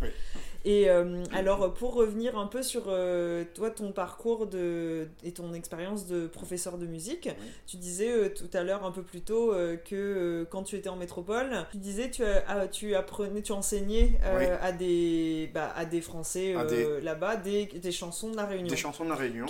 [0.64, 5.54] Et euh, alors, pour revenir un peu sur euh, toi, ton parcours de, et ton
[5.54, 7.30] expérience de professeur de musique,
[7.66, 11.66] tu disais tout à l'heure un peu plus tôt que quand tu étais en métropole,
[11.72, 14.20] tu disais tu, as, tu apprenais, tu enseignais
[14.60, 16.54] à, des, bah, à des Français
[17.02, 18.68] là-bas des, des, chansons de la Réunion.
[18.68, 19.46] Des chansons de la Réunion.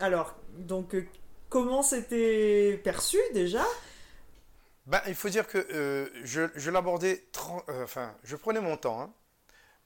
[0.00, 0.96] Alors, donc,
[1.48, 3.64] comment c'était perçu déjà?
[4.88, 7.26] Ben, il faut dire que euh, je, l'abordais,
[7.68, 9.02] euh, enfin, je prenais mon temps.
[9.02, 9.12] Hein.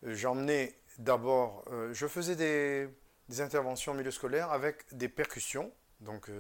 [0.05, 2.89] J'emmenais d'abord, euh, je faisais des,
[3.41, 5.73] interventions au milieu scolaire avec des percussions.
[6.01, 6.31] Donc,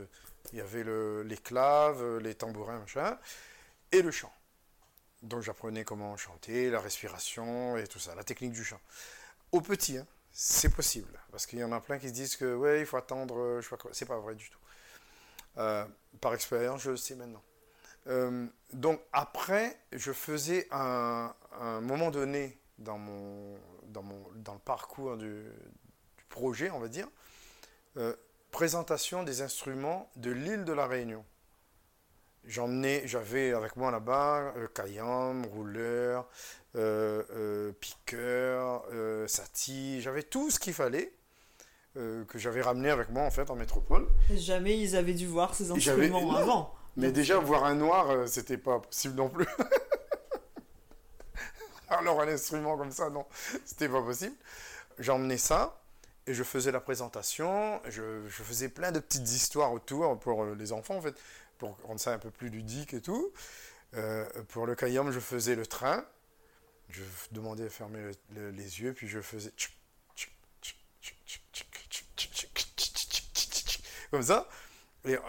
[0.52, 0.84] il y avait
[1.24, 3.18] les claves, les tambourins, machin,
[3.90, 4.32] et le chant.
[5.22, 8.80] Donc, j'apprenais comment chanter, la respiration et tout ça, la technique du chant.
[9.50, 11.18] Au petit, hein, c'est possible.
[11.30, 13.62] Parce qu'il y en a plein qui se disent que, ouais, il faut attendre, je
[13.62, 13.90] sais pas quoi.
[13.94, 14.58] C'est pas vrai du tout.
[15.54, 17.42] par expérience, je le sais maintenant.
[18.08, 23.56] Euh, donc après, je faisais un, un, moment donné dans, mon,
[23.88, 25.44] dans, mon, dans le parcours du,
[26.32, 27.06] projet, on va dire,
[27.96, 28.16] euh,
[28.50, 31.24] présentation des instruments de l'île de la Réunion.
[32.44, 36.28] J'emmenais, j'avais avec moi là-bas euh, rouleur,
[36.74, 38.84] euh, euh piqueur,
[39.28, 41.12] sati, j'avais tout ce qu'il fallait.
[41.94, 44.08] que j'avais ramené avec moi en fait en métropole.
[44.34, 46.74] Jamais ils avaient dû voir ces instruments avant.
[46.96, 49.46] Mais déjà, voir un noir, euh, c'était pas possible non plus.
[51.88, 53.26] Alors un instrument comme ça, non,
[53.64, 54.34] c'était pas possible.
[54.98, 55.78] J'emmenais ça
[56.26, 57.80] et je faisais la présentation.
[57.88, 61.14] Je, je, faisais plein de petites histoires autour pour les enfants, en fait,
[61.58, 63.32] pour rendre ça un peu plus ludique et tout.
[63.94, 66.04] Euh, pour le Kayam, je faisais le train.
[66.88, 69.52] Je demandais à fermer les yeux, puis je faisais
[74.10, 74.46] comme ça.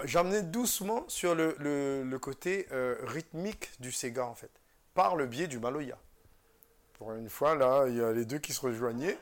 [0.04, 4.52] J'emmenais doucement sur le, côté euh, rythmique du Sega, en fait,
[4.94, 5.98] par le biais du Maloya.
[6.94, 9.18] Pour une fois, là, il y a les deux qui se rejoignaient.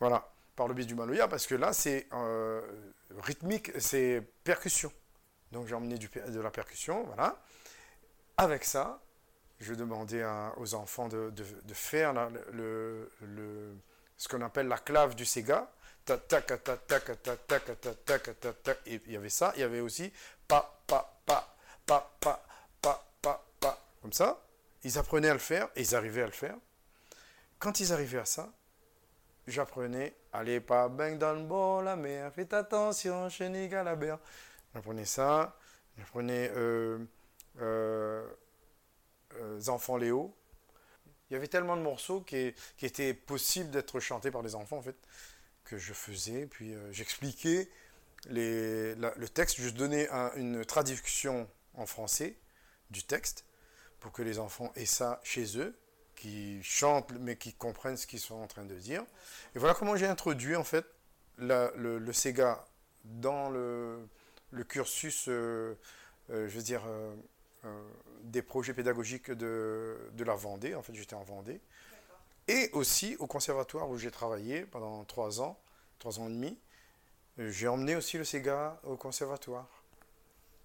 [0.00, 0.26] Voilà,
[0.56, 2.62] par le biais du Maloya, parce que là, c'est euh,
[3.18, 4.90] rythmique, c'est percussion.
[5.52, 7.38] Donc j'ai emmené du, de la percussion, voilà.
[8.38, 9.02] Avec ça,
[9.60, 10.24] je demandais
[10.56, 11.30] aux enfants de,
[11.74, 12.14] faire
[14.16, 15.70] ce qu'on appelle la clave du Sega.
[18.86, 20.12] Il y avait ça, il y avait aussi
[20.48, 22.42] pa, pa, pa, pa, pa,
[22.80, 23.78] pa, pa, pa.
[24.00, 24.42] Comme ça,
[24.82, 26.56] ils apprenaient à le faire et ils arrivaient à le faire.
[27.58, 28.52] Quand ils arrivaient à ça,
[29.46, 34.18] j'apprenais Allez pas bang dans le bord, la mer, faites attention, chenille à la mer.
[34.72, 35.54] J'apprenais ça,
[35.98, 37.04] j'apprenais euh,
[37.60, 38.26] euh,
[39.34, 40.34] euh, Enfants Léo.
[41.28, 44.78] Il y avait tellement de morceaux qui, qui étaient possibles d'être chantés par les enfants
[44.78, 44.96] en fait
[45.64, 46.46] que je faisais.
[46.46, 47.68] Puis euh, j'expliquais
[48.28, 52.36] le texte, je donnais une traduction en français
[52.90, 53.44] du texte
[53.98, 55.76] pour que les enfants aient ça chez eux,
[56.14, 59.02] qui chantent mais qui comprennent ce qu'ils sont en train de dire.
[59.54, 60.84] Et voilà comment j'ai introduit en fait
[61.38, 62.64] le, Sega
[63.04, 64.06] dans le,
[64.68, 65.76] cursus, euh,
[66.30, 66.82] euh, je veux dire,
[68.22, 70.74] des projets pédagogiques de, de la Vendée.
[70.74, 71.60] En fait, j'étais en Vendée
[72.48, 75.58] et aussi au conservatoire où j'ai travaillé pendant trois ans,
[75.98, 76.58] trois ans et demi.
[77.38, 79.68] Euh, j'ai emmené aussi le Sega au conservatoire.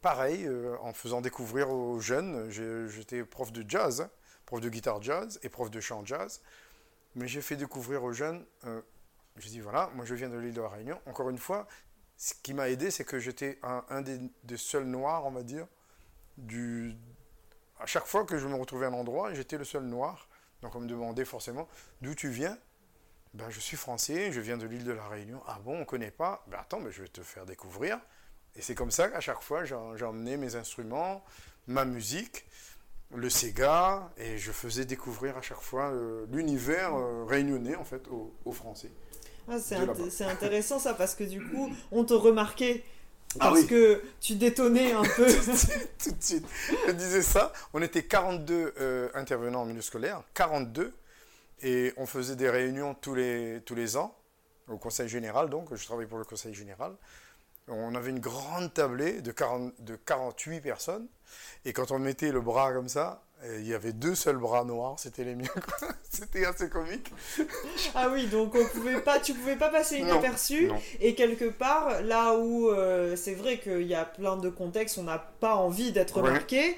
[0.02, 4.10] Pareil, euh, en faisant découvrir aux jeunes, j'étais prof de jazz,
[4.46, 6.42] prof de guitare jazz et prof de chant jazz.
[7.16, 8.82] Mais j'ai fait découvrir aux jeunes, euh,
[9.38, 11.00] je dis voilà, moi je viens de l'île de la Réunion.
[11.06, 11.68] Encore une fois,
[12.18, 15.68] ce qui m'a aidé, c'est que j'étais un, des, seuls noirs, on va dire.
[17.80, 20.27] À chaque fois que je me retrouvais à un endroit, j'étais le seul noir.
[20.62, 21.68] Donc on me demandait forcément
[22.02, 22.58] d'où tu viens.
[23.34, 25.42] Ben, je suis français, je viens de l'île de la Réunion.
[25.48, 26.44] Ah bon, on ne connaît pas?
[26.48, 28.00] Ben attends, ben, je vais te faire découvrir.
[28.56, 31.24] Et c'est comme ça qu'à chaque fois, j'ai emmené mes instruments,
[31.68, 32.46] ma musique,
[33.14, 38.02] le Sega, et je faisais découvrir à chaque fois euh, l'univers euh, réunionnais, en fait,
[38.08, 38.92] aux, Français.
[39.48, 42.84] Ah, c'est intéressant ça, parce que du coup, on te remarquait
[43.40, 45.28] ah parce que tu détonnais un peu.
[46.04, 46.46] tout, de suite,
[46.88, 47.52] Je disais ça.
[47.74, 50.94] On était 42 euh, intervenants en milieu scolaire, 42.
[51.64, 54.16] Et on faisait des réunions tous les, tous les ans,
[54.68, 56.94] au conseil général, donc je travaillais pour le conseil général.
[57.68, 61.08] On avait une grande tablée de, 40, de 48 personnes.
[61.66, 63.24] Et quand on mettait le bras comme ça,
[63.60, 65.48] il y avait deux seuls bras noirs, c'était les miens.
[66.10, 67.12] c'était assez comique.
[67.96, 70.72] ah oui, donc on pouvait pas, tu pouvais pas passer inaperçu.
[71.00, 75.04] Et quelque part, là où euh, c'est vrai qu'il y a plein de contextes, on
[75.04, 76.76] n'a pas envie d'être remarqué.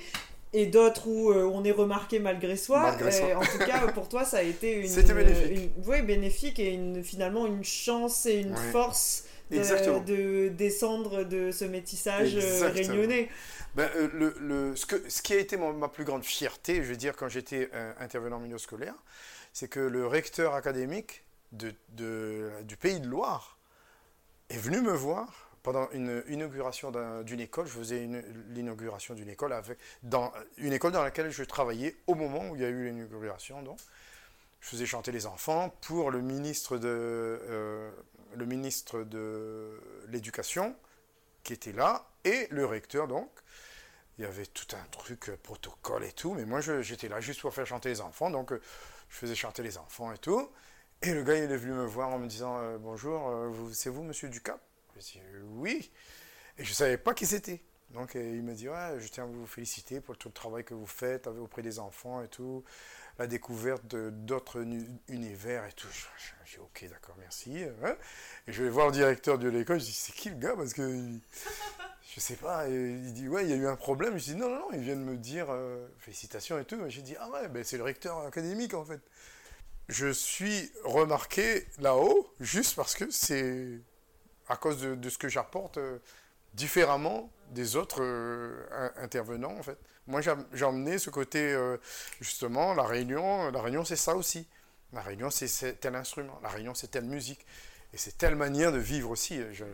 [0.52, 2.98] Et d'autres où euh, on est remarqué malgré soi.
[3.00, 5.72] Euh, en tout cas, pour toi, ça a été une, bénéfique.
[5.78, 12.36] Une, bénéfique et une, finalement une chance et une force de, descendre de ce métissage
[12.36, 13.30] réunionnais.
[13.76, 16.90] Ben, euh, le, le, ce, que, ce, qui a été ma plus grande fierté, je
[16.90, 18.96] veux dire, quand j'étais euh, intervenant milieu scolaire,
[19.54, 23.58] c'est que le recteur académique de, de, du Pays de Loire
[24.50, 26.92] est venu me voir pendant une inauguration
[27.24, 27.68] d'une école.
[27.68, 28.10] Je faisais
[28.50, 32.62] l'inauguration d'une école, avec, dans, une école dans laquelle je travaillais au moment où il
[32.62, 33.62] y a eu l'inauguration.
[33.62, 33.78] Donc,
[34.62, 37.92] je faisais chanter les enfants pour le ministre de, euh,
[38.36, 40.76] le ministre de l'Éducation
[41.44, 43.30] qui était là et le recteur donc
[44.20, 47.40] il y avait tout un truc euh, protocole et tout, mais moi j'étais là juste
[47.40, 48.62] pour faire chanter les enfants, donc euh,
[49.08, 50.52] je faisais chanter les enfants et tout.
[51.02, 53.32] Et le gars il est venu me voir en me disant euh, bonjour,
[53.72, 54.60] c'est vous monsieur Ducap?
[54.98, 55.90] Je dis oui,
[56.58, 57.62] et je savais pas qui c'était.
[57.92, 60.74] Donc il me dit ouais, je tiens à vous féliciter pour tout le travail que
[60.74, 62.66] vous faites auprès des enfants et tout,
[63.20, 64.66] la découverte d'autres
[65.10, 65.88] univers et tout.
[65.92, 67.64] Je, dis ok d'accord merci.
[67.84, 67.96] Hein.
[68.48, 70.56] Et je vais voir le directeur de l'école, je dis c'est qui le gars?
[70.56, 70.82] Parce que
[72.16, 74.18] je sais pas, il dit ouais, il y a eu un problème.
[74.18, 76.80] Je dis non, non, non, ils viennent me dire euh, félicitations et tout.
[76.88, 79.02] J'ai dit ah ouais, ben, c'est le recteur académique en fait.
[79.90, 83.80] Je suis remarqué là-haut juste parce que c'est
[84.48, 86.00] à cause de, ce que j'apporte euh,
[86.54, 89.78] différemment des autres euh, intervenants en fait.
[90.10, 91.56] Moi j'ai emmené ce côté
[92.20, 94.48] justement, la réunion, la réunion c'est ça aussi.
[94.92, 97.46] La réunion c'est tel instrument, la réunion c'est telle musique.
[97.94, 99.40] Et c'est telle manière de vivre aussi.
[99.52, 99.66] Je,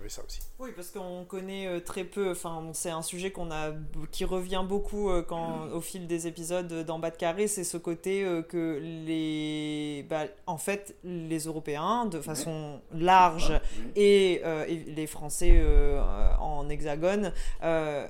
[0.00, 0.40] avait ça aussi.
[0.58, 2.30] Oui, parce qu'on connaît euh, très peu.
[2.30, 3.72] Enfin, c'est un sujet qu'on a,
[4.10, 7.76] qui revient beaucoup euh, quand, au fil des épisodes d'en bas de carré, c'est ce
[7.76, 13.52] côté euh, que les, bah, en fait, les Européens, de façon large,
[13.96, 16.00] et, euh, et les Français euh,
[16.38, 17.32] en hexagone.
[17.62, 18.06] euh,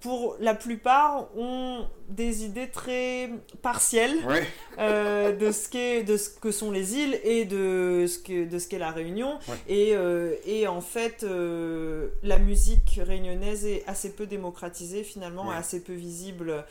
[0.00, 3.30] pour la plupart, ont des idées très
[3.62, 4.46] partielles Ouais.
[4.78, 8.58] euh, de ce qu'est de ce que sont les îles et de ce que de
[8.58, 9.56] ce qu'est la Réunion Ouais.
[9.68, 15.54] et, euh, et en fait euh, la musique réunionnaise est assez peu démocratisée finalement Ouais.
[15.56, 16.64] assez peu visible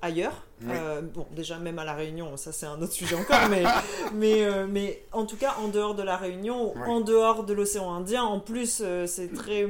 [0.00, 0.68] ailleurs Oui.
[0.72, 3.64] Euh, bon déjà même à la Réunion ça c'est un autre sujet encore mais
[4.14, 7.92] mais euh, mais en tout cas en dehors de la Réunion en dehors de l'océan
[7.92, 9.66] Indien en plus euh, c'est très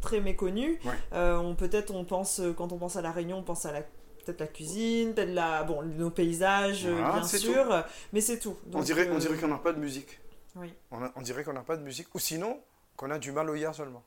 [0.00, 0.92] très méconnu Ouais.
[1.12, 3.72] Euh, on peut-être on pense euh, quand on pense à la Réunion on pense à
[3.72, 8.38] la peut-être la cuisine, peut-être la, bon, nos paysages, euh, Voilà, bien sûr, mais c'est
[8.38, 8.56] tout.
[8.74, 10.20] On dirait, on dirait qu'on n'a pas de musique.
[10.54, 10.74] Oui.
[10.90, 12.14] On, a- on dirait qu'on n'a pas de musique.
[12.14, 12.60] Ou sinon,
[12.96, 14.04] qu'on a du mal au ya seulement.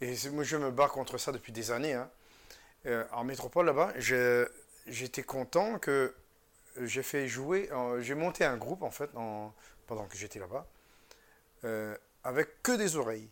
[0.00, 1.94] Et moi, je me bats contre ça depuis des années.
[1.94, 2.10] hein.
[2.86, 3.92] Euh, en métropole, là-bas,
[4.88, 6.12] j'étais content que
[6.80, 7.68] j'ai fait jouer.
[8.00, 9.52] j'ai monté un groupe, en fait, en-
[9.86, 10.66] pendant que j'étais là-bas,
[11.64, 13.28] euh, avec que des oreilles.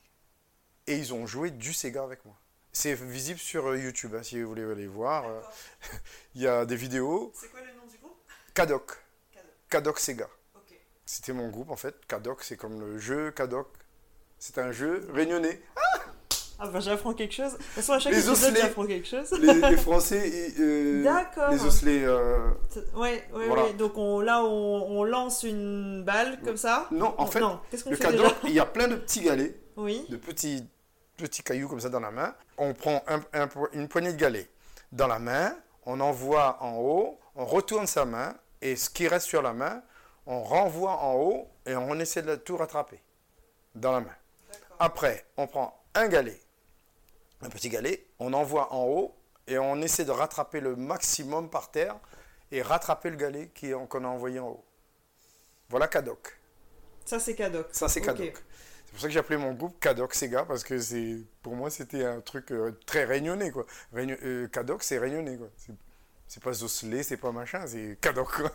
[0.91, 2.35] Et ils ont joué du Sega avec moi.
[2.73, 5.27] C'est visible sur euh, YouTube, hein, si vous voulez aller voir.
[5.29, 5.41] euh,
[6.35, 7.33] Il y a des vidéos.
[7.35, 8.17] C'est quoi le nom du groupe?
[8.55, 8.93] Kadok.
[9.69, 9.99] Kadok.
[9.99, 10.29] Sega.
[11.07, 11.95] C'était mon groupe en fait.
[12.07, 13.67] Kadok, c'est comme le jeu Kadok.
[14.39, 15.61] C'est un jeu réunionnais.
[16.63, 17.53] Ah bah j'apprends quelque chose.
[17.53, 19.33] De toute façon, à chaque Les épisode, j'apprends quelque chose.
[19.41, 21.51] Les, les Français, euh, D'accord.
[21.51, 22.05] les osselets.
[22.05, 22.51] euh,
[22.95, 23.65] Ouais, ouais, Voilà.
[23.65, 23.73] ouais.
[23.73, 26.87] Donc on, là, on, on lance une balle comme ça?
[26.91, 27.61] Non, en fait, non.
[27.71, 28.15] Qu'est-ce qu'on le fait
[28.45, 30.05] il y a plein de petits galets, Oui.
[30.11, 30.69] de petits,
[31.21, 32.35] petits cailloux comme ça dans la main.
[32.59, 34.49] On prend un- un po- une poignée de galets
[34.93, 35.57] dans la main,
[35.87, 39.83] on envoie en haut, on retourne sa main, et ce qui reste sur la main,
[40.27, 43.01] on renvoie en haut et on essaie de tout rattraper
[43.75, 44.15] dans la main.
[44.79, 46.41] Après, on prend un galet,
[47.43, 49.17] un petit galet, on envoie en haut
[49.47, 51.97] et on essaie de rattraper le maximum par terre
[52.53, 53.51] et rattraper le galet
[53.89, 54.65] qu'on a envoyé en haut.
[55.69, 56.37] Voilà Kadok.
[57.05, 57.69] Ça c'est Kadok.
[57.73, 58.07] Ça, c'est Ok.
[58.07, 58.43] Kadok.
[58.91, 61.71] C'est pour ça que j'ai appelé mon groupe Kadok Sega parce que c'est pour moi
[61.71, 63.65] c'était un truc euh, très réunionnais quoi.
[63.95, 64.49] Réunion- euh,
[64.83, 65.49] c'est réunionnais quoi.
[65.57, 65.73] C'est-
[66.43, 67.99] pas Zosley, c'est pas machin, c'est
[68.33, 68.51] quoi.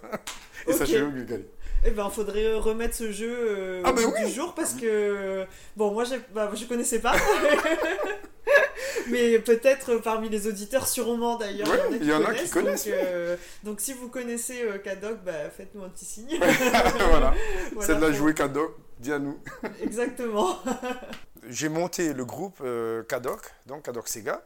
[0.68, 0.90] Et ça Ok.
[0.92, 1.46] joue le galet.
[1.86, 4.26] Eh ben, faudrait remettre ce jeu euh, Ah, au oui.
[4.26, 7.16] du jour parce que bon, moi, bah, je connaissais pas.
[9.10, 12.86] Mais peut-être parmi les auditeurs, sûrement d'ailleurs, Ouais, il y en a qui connaissent.
[12.86, 16.28] Donc, euh, donc si vous connaissez euh, Kadok, bah, faites-nous un petit signe.
[16.40, 17.34] voilà.
[17.74, 19.40] Voilà, c'est de la jouer Kadok, dis à nous.
[19.82, 20.58] Exactement.
[21.50, 24.44] J'ai monté le groupe euh, Kadok, donc Kadok Sega.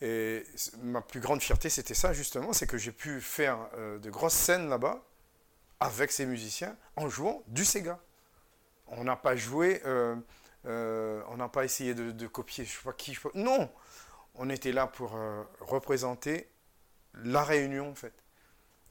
[0.00, 0.44] Et
[0.82, 4.34] ma plus grande fierté, c'était ça justement, c'est que j'ai pu faire euh, de grosses
[4.34, 5.00] scènes là-bas
[5.78, 8.00] avec ces musiciens en jouant du Sega.
[8.88, 10.16] On n'a pas joué, euh,
[10.66, 13.38] euh, on n'a pas essayé de, de copier, je sais pas qui, je sais pas-
[13.38, 13.70] non,
[14.34, 15.16] on était là pour
[15.60, 16.48] représenter
[17.14, 18.21] la Réunion en fait.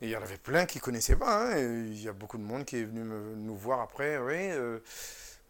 [0.01, 1.51] Et il y en avait plein qui connaissaient pas.
[1.51, 4.17] hein, il y a beaucoup de monde qui est venu me- nous voir après.
[4.17, 4.79] Oui, euh,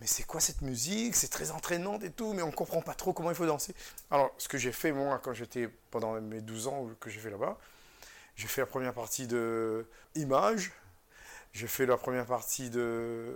[0.02, 1.16] mais c'est quoi cette musique?
[1.16, 3.74] C'est très entraînante et tout, mais on comprend pas trop comment il faut danser.
[4.10, 7.30] Alors, ce que j'ai fait, moi, quand j'étais pendant mes 12 ans que j'ai fait
[7.30, 7.58] là-bas,
[8.36, 9.86] j'ai fait la première partie de
[10.16, 10.72] Image,
[11.54, 13.34] j'ai fait la première partie de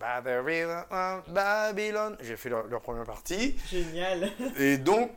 [0.00, 0.84] Babylon,
[1.28, 3.56] Babylon, j'ai fait leur, leur première partie.
[3.70, 4.30] Génial.
[4.56, 5.12] Et donc,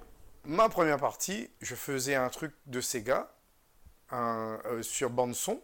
[0.45, 3.32] ma première partie, je faisais un truc de Sega
[4.11, 5.61] un- euh, sur bande son.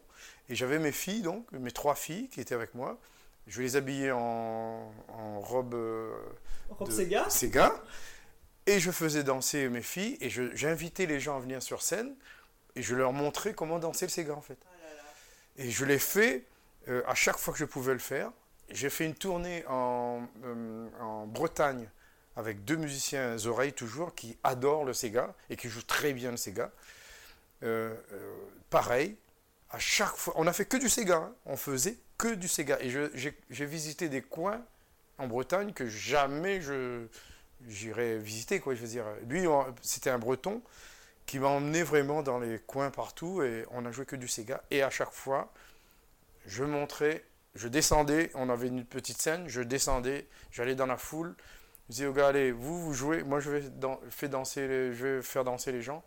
[0.50, 2.98] Et j'avais mes filles, donc, mes trois filles qui étaient avec moi.
[3.48, 6.14] Je les habillais en, en robe euh,
[6.86, 7.30] de Sega.
[7.30, 7.74] Sega.
[8.66, 10.18] Et je faisais danser mes filles.
[10.22, 12.16] Et j'invitais les gens à venir sur scène.
[12.76, 14.58] Et je leur montrais comment danser le Sega, en fait.
[15.58, 16.44] Et je l'ai fait
[16.88, 18.32] euh, à chaque fois que je pouvais le faire.
[18.70, 21.88] J'ai fait une tournée en, euh, en Bretagne
[22.36, 26.38] avec deux musiciens oreilles toujours qui adorent le Sega et qui jouent très bien le
[26.38, 26.72] Sega.
[27.64, 28.34] Euh, euh,
[28.70, 29.16] pareil,
[29.70, 31.36] à chaque fois, on a fait que du Sega, hein.
[31.46, 32.78] on faisait que du Sega.
[32.82, 32.90] Et
[33.50, 34.62] j'ai visité des coins
[35.18, 37.08] en Bretagne que jamais je
[37.68, 38.76] j'irais visiter, quoi.
[38.76, 39.46] Je veux dire, lui,
[39.82, 40.62] c'était un Breton
[41.26, 44.62] qui m'a emmené vraiment dans les coins partout et on a joué que du Sega.
[44.72, 45.52] Et à chaque fois,
[46.46, 47.24] je montrais,
[47.56, 51.36] je descendais, on avait une petite scène, je descendais, j'allais dans la foule,
[51.88, 53.50] je disais aux gars, allez, vous, vous jouez, moi je
[54.10, 56.04] fais je vais faire danser les gens.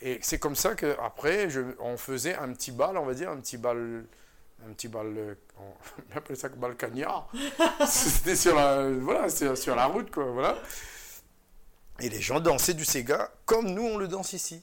[0.00, 3.56] Et c'est comme ça qu'après, on faisait un petit bal, on va dire, un petit
[3.56, 4.04] bal,
[4.66, 7.30] un petit bal, euh, on appelle ça bal cagnard.
[7.88, 10.58] C'était sur la, voilà, c'était sur la route, quoi, voilà.
[12.00, 14.62] Et les gens dansaient du Sega comme nous on le danse ici.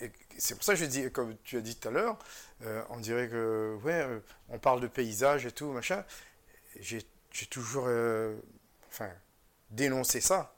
[0.00, 2.18] Et c'est pour ça que je dis, comme tu as dit tout à l'heure,
[2.64, 6.04] euh, on dirait que, ouais, euh, on parle de paysage et tout, machin.
[6.80, 8.36] J'ai j'ai toujours euh,
[8.88, 9.10] enfin,
[9.70, 10.54] dénoncé ça.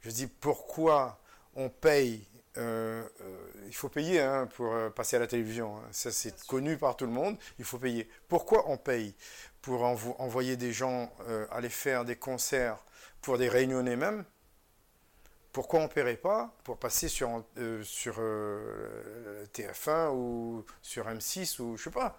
[0.00, 1.20] Je dis pourquoi
[1.56, 2.24] on paye
[2.58, 3.36] euh, euh,
[3.66, 5.76] il faut payer hein, pour passer à la télévision.
[5.76, 5.88] Hein.
[5.92, 7.36] Ça, c'est connu par tout le monde.
[7.58, 8.08] Il faut payer.
[8.28, 9.14] Pourquoi on paye
[9.62, 11.12] Pour envoyer des gens
[11.50, 12.78] aller faire des concerts
[13.22, 14.24] pour des réunionnais même?
[15.52, 17.44] Pourquoi on ne paierait pas pour passer sur,
[17.82, 18.20] sur
[19.52, 22.18] TF1 ou sur M6 ou je sais pas?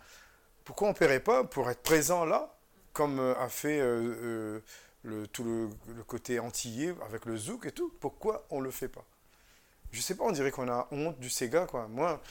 [0.65, 2.55] Pourquoi on ne paierait pas pour être présent là
[2.93, 4.59] comme euh, a fait euh, euh,
[5.03, 7.93] le, tout le, côté antillais avec le zouk et tout?
[7.99, 9.05] Pourquoi on le fait pas?
[9.91, 11.87] Je sais pas, on dirait qu'on a honte du Sega, quoi.
[11.87, 12.21] Moi,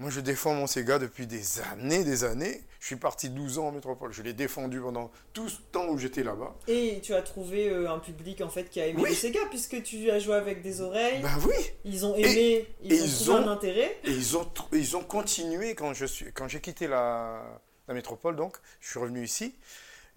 [0.00, 2.64] moi, je défends mon Sega depuis des années, des années.
[2.80, 4.12] Je suis parti 12 ans en métropole.
[4.12, 6.56] Je l'ai défendu pendant tout ce temps où j'étais là-bas.
[6.66, 10.10] Et tu as trouvé un public en fait qui a aimé le Sega puisque tu
[10.10, 11.22] as joué avec des oreilles.
[11.22, 11.54] Ben oui.
[11.84, 13.98] Ils ont aimé, ils, ont, un intérêt.
[14.04, 18.34] Et ils ont, ils ont continué quand je suis, quand j'ai quitté la, la métropole.
[18.34, 19.54] Donc, je suis revenu ici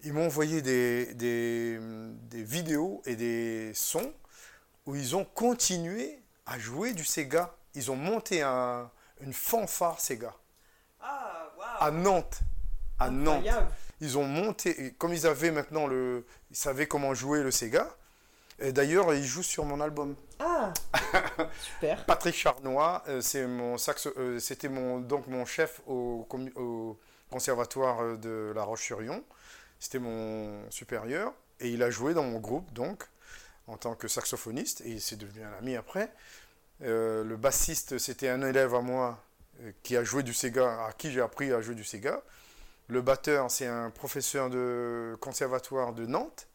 [0.04, 1.78] ils m'ont envoyé des, des,
[2.32, 4.12] vidéos et des sons
[4.86, 7.54] où ils ont continué à jouer du Sega.
[7.74, 8.90] Ils ont monté un,
[9.20, 10.34] une fanfare Sega.
[11.00, 12.40] Ah, À Nantes.
[12.98, 13.46] À Nantes.
[14.00, 16.24] Ils ont monté, comme ils avaient maintenant le.
[16.50, 17.88] Ils savaient comment jouer le Sega.
[18.60, 20.16] Et d'ailleurs, ils jouent sur mon album.
[20.40, 20.72] Ah
[21.60, 22.04] Super.
[22.06, 26.26] Patrick Charnois, euh, c'est mon saxo, euh, c'était mon, donc mon chef au,
[26.56, 26.98] au
[27.30, 29.22] conservatoire de La Roche-sur-Yon.
[29.78, 33.04] C'était mon supérieur et il a joué dans mon groupe donc
[33.68, 36.10] en tant que saxophoniste et c'est devenu un ami après.
[36.82, 39.22] Euh, le bassiste, c'était un élève à moi
[39.62, 42.22] euh, qui a joué du Sega, à qui j'ai appris à jouer du Sega.
[42.88, 46.48] Le batteur, c'est un professeur de conservatoire de Nantes,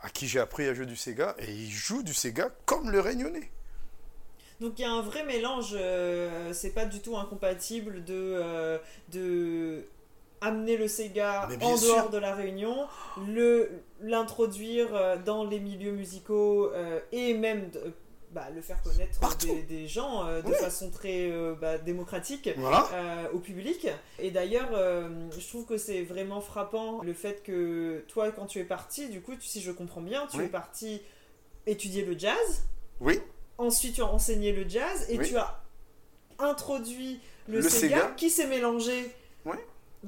[0.00, 3.00] à qui j'ai appris à jouer du Sega, et il joue du Sega comme le
[3.00, 3.50] Réunionnais.
[4.60, 8.78] Donc il y a un vrai mélange, euh, c'est pas du tout incompatible de,
[9.08, 9.84] de
[10.42, 12.86] amener le Sega en dehors de la Réunion,
[13.28, 13.70] le
[14.02, 17.70] l'introduire euh, dans les milieux musicaux euh, et même
[18.32, 19.20] bah, le faire connaître
[19.68, 21.30] des, gens euh, de façon très
[21.60, 22.50] bah, démocratique
[23.32, 23.88] au public.
[24.18, 28.64] Et d'ailleurs, je trouve que c'est vraiment frappant le fait que toi, quand tu es
[28.64, 31.02] parti, du coup, si je comprends bien, tu es parti
[31.66, 32.64] étudier le jazz.
[33.00, 33.20] Oui.
[33.58, 35.62] Ensuite, tu as enseigné le jazz et tu as
[36.38, 39.10] introduit le, Sega, qui s'est mélangé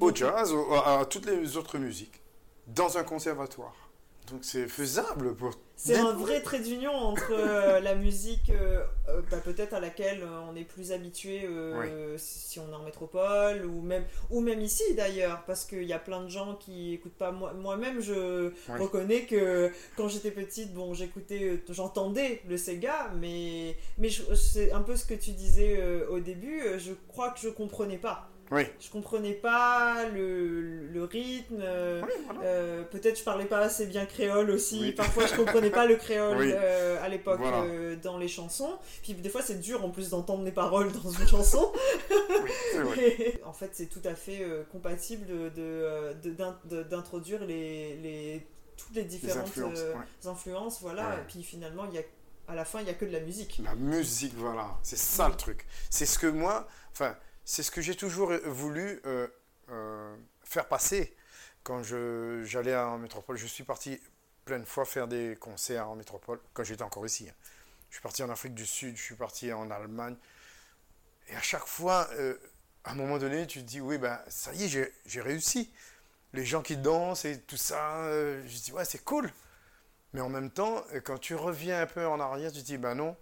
[0.00, 2.20] au jazz, à, toutes les autres musiques,
[2.66, 3.74] dans un conservatoire.
[4.30, 5.50] Donc c'est faisable pour...
[5.76, 10.24] C'est un vrai trait d'union entre euh, la musique, euh, euh, bah, peut-être à laquelle
[10.50, 11.46] on est plus habitué
[12.16, 15.98] si on est en métropole, ou même, ou même ici d'ailleurs, parce qu'il y a
[15.98, 17.32] plein de gens qui écoutent pas.
[17.32, 24.72] Moi-même, je reconnais que quand j'étais petite, bon, j'écoutais, j'entendais le Sega, mais, mais c'est
[24.72, 28.30] un peu ce que tu disais au début, je crois que je comprenais pas.
[28.50, 28.62] Oui.
[28.80, 31.62] Je comprenais pas le, le rythme.
[31.62, 34.92] Euh, peut-être je parlais pas assez bien créole aussi.
[34.92, 38.78] Parfois je comprenais pas le créole euh, à l'époque euh, dans les chansons.
[39.02, 41.72] Puis des fois c'est dur en plus d'entendre les paroles dans une chanson.
[43.44, 45.26] en fait c'est tout à fait compatible
[46.90, 49.50] d'introduire de, de, les, les, toutes les différentes
[50.24, 51.16] influences, voilà.
[51.16, 52.02] Et puis finalement il y a
[52.46, 53.60] à la fin il y a que de la musique.
[53.64, 55.66] La musique voilà, c'est ça le truc.
[55.88, 59.28] C'est ce que moi, enfin c'est ce que j'ai toujours voulu euh,
[59.70, 61.14] euh, faire passer
[61.62, 63.36] quand j'allais en métropole.
[63.36, 64.00] Je suis parti
[64.44, 67.28] plein de fois faire des concerts en métropole quand j'étais encore ici.
[67.28, 67.34] Hein.
[67.90, 70.16] Je suis parti en Afrique du Sud, je suis parti en Allemagne.
[71.28, 72.36] Et à chaque fois, euh,
[72.84, 75.72] à un moment donné, tu te dis, oui, ben ça y est, j'ai réussi.
[76.32, 79.32] Les gens qui dansent et tout ça, je dis, ouais, c'est cool.
[80.12, 82.96] Mais en même temps, quand tu reviens un peu en arrière, tu te dis, ben
[82.96, 83.16] non,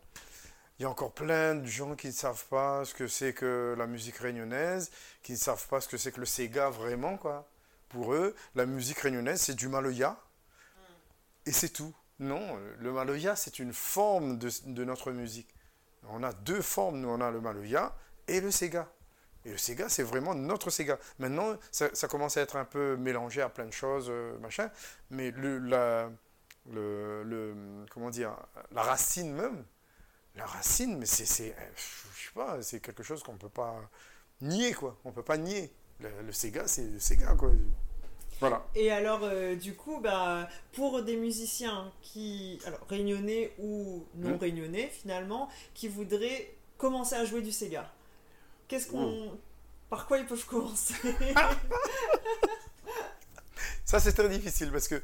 [0.83, 3.77] il y a encore plein de gens qui ne savent pas ce que c'est que
[3.79, 4.91] la musique réunionnaise,
[5.23, 7.49] qui ne savent pas ce que c'est que le Sega vraiment, quoi.
[7.89, 10.17] Pour eux, la musique réunionnaise, c'est du maloya.
[11.47, 11.95] Et c'est tout.
[12.19, 15.55] Non, le maloya, c'est une forme de, notre musique.
[16.09, 16.99] On a deux formes.
[16.99, 17.95] Nous, on a le maloya
[18.27, 18.91] et le Sega.
[19.45, 20.99] Et le Sega, c'est vraiment notre Sega.
[21.21, 24.69] Maintenant, ça, commence à être un peu mélangé à plein de choses, euh, machin.
[25.11, 26.11] Mais le, la,
[26.73, 28.37] le, comment dire,
[28.73, 29.65] la racine même,
[30.37, 31.55] la racine, mais c'est, c'est,
[32.15, 33.77] je sais pas, c'est quelque chose qu'on peut pas
[34.41, 34.99] nier, quoi.
[35.05, 35.71] On peut pas nier.
[36.01, 37.53] Le, Sega, c'est le Sega, quoi.
[38.41, 38.67] Voilà.
[38.75, 44.39] Et alors, euh, du coup, bah, pour des musiciens qui, alors réunionnais ou non hmm.
[44.39, 47.89] réunionnais finalement, qui voudraient commencer à jouer du Sega,
[48.67, 49.39] qu'est-ce qu'on, hmm.
[49.89, 50.95] par quoi ils peuvent commencer?
[53.85, 55.01] Ça, c'est très difficile parce que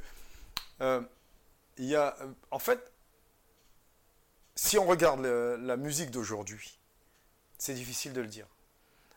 [0.81, 1.01] euh,
[1.77, 2.17] il y a,
[2.51, 2.93] en fait,
[4.61, 6.81] si on regarde la musique d'aujourd'hui,
[7.59, 8.47] c'est difficile de le dire.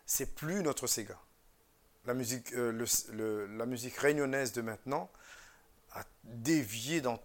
[0.06, 1.18] C'est plus notre Sega.
[2.06, 5.10] La musique, euh, la musique réunionnaise de maintenant
[5.94, 7.20] a dévié dans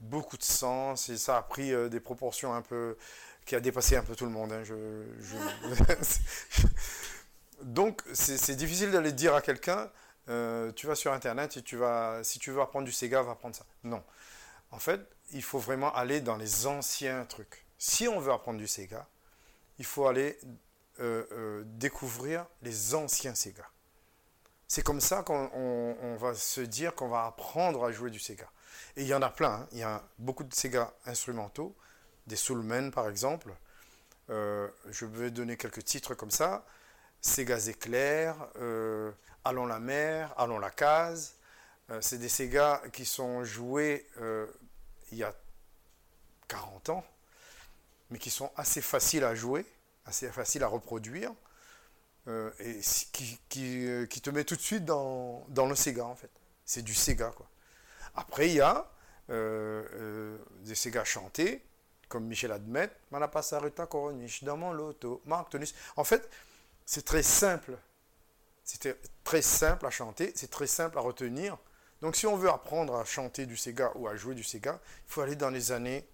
[0.00, 2.98] beaucoup de sens et ça a pris euh, des proportions un peu
[3.46, 4.52] qui a dépassé un peu tout le monde.
[4.52, 4.64] hein.
[4.64, 6.66] Je- je-
[7.62, 9.90] Donc c'est c'est difficile d'aller dire à quelqu'un
[10.28, 13.32] euh, tu vas sur internet et tu vas si tu veux apprendre du Sega va
[13.32, 13.64] apprendre ça.
[13.84, 14.02] Non.
[14.70, 15.00] En fait,
[15.32, 17.64] il faut vraiment aller dans les anciens trucs.
[17.78, 19.06] Si on veut apprendre du Sega,
[19.78, 20.38] il faut aller
[21.00, 23.64] euh, euh, découvrir les anciens Sega.
[24.68, 28.18] C'est comme ça qu'on on- on va se dire qu'on va apprendre à jouer du
[28.20, 28.48] Sega.
[28.96, 29.52] Et il y en a plein.
[29.52, 29.68] hein.
[29.72, 31.74] Il y a beaucoup de Sega instrumentaux,
[32.26, 33.52] des Soulmen par exemple.
[34.30, 36.64] Euh, je vais donner quelques titres comme ça.
[37.20, 39.10] Sega Éclair, euh,
[39.44, 41.34] Allons la mer, Allons la case.
[42.00, 44.06] C'est des Sega qui sont joués
[45.12, 45.34] il y a
[46.48, 47.04] 40 ans,
[48.10, 49.64] mais qui sont assez faciles à jouer,
[50.06, 51.32] assez faciles à reproduire,
[52.28, 52.80] euh, et
[53.12, 56.30] qui, qui, euh, qui te met tout de suite dans, dans le Sega en fait.
[56.64, 57.48] C'est du Sega quoi.
[58.14, 58.90] Après il y a
[59.30, 61.64] euh, des Sega chantés,
[62.08, 65.74] comme Michel Admet, Malapasarita Koronish, dans mon loto, Marc Tonus.
[65.96, 66.28] En fait,
[66.84, 67.76] c'est très simple.
[68.64, 71.58] C'était très simple à chanter, c'est très simple à retenir.
[72.02, 75.12] Donc si on veut apprendre à chanter du Sega ou à jouer du Sega, il
[75.12, 76.04] faut aller dans les années,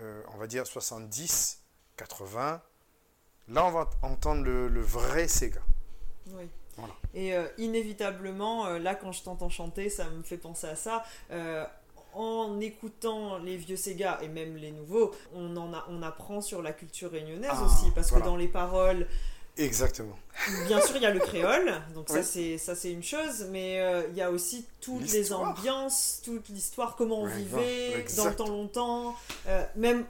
[0.00, 1.60] euh, on va dire 70,
[1.96, 2.62] 80.
[3.48, 5.60] Là, on va entendre le, le vrai Sega.
[6.28, 6.48] Oui.
[6.76, 6.94] Voilà.
[7.14, 11.04] Et euh, inévitablement, euh, là, quand je t'entends chanter, ça me fait penser à ça.
[11.30, 11.64] Euh,
[12.12, 16.62] en écoutant les vieux Sega et même les nouveaux, on, en a, on apprend sur
[16.62, 18.24] la culture réunionnaise Ah, aussi, parce voilà.
[18.24, 19.06] que dans les paroles,
[19.58, 20.16] Exactement.
[20.66, 23.80] bien sûr, il y a le créole, donc ça c'est ça c'est une chose, mais
[23.80, 28.34] euh, il y a aussi toutes les ambiances, toute l'histoire, comment on vivait dans le
[28.34, 29.16] temps longtemps,
[29.48, 30.04] euh, même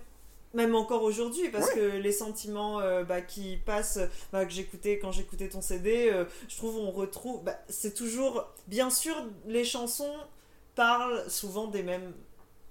[0.55, 4.01] même encore aujourd'hui, parce que les sentiments euh, bah, qui passent,
[4.33, 6.11] bah, que j'écoutais quand j'écoutais ton CD,
[6.49, 9.15] je trouve on retrouve, bah, c'est toujours, bien sûr,
[9.47, 10.15] les chansons
[10.75, 12.13] parlent souvent des mêmes.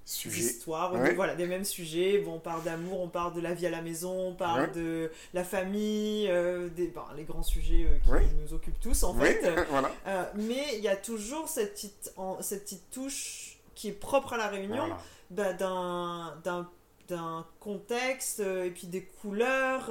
[0.06, 1.10] Histoires, Ouais.
[1.10, 2.20] de- voilà, des mêmes sujets.
[2.20, 4.72] Bon, on parle d'amour, on parle de la vie à la maison, on parle Ouais.
[4.76, 8.26] de la famille, euh, des, ben, les grands sujets euh, qui Ouais.
[8.42, 9.42] nous occupent tous en fait.
[9.70, 9.92] voilà.
[10.08, 14.34] Euh, mais il y a toujours cette petite, en- cette petite touche qui est propre
[14.34, 14.98] à la Réunion, Voilà.
[15.32, 16.70] bah, d'un, d'un,
[17.08, 19.90] d'un contexte et puis des couleurs.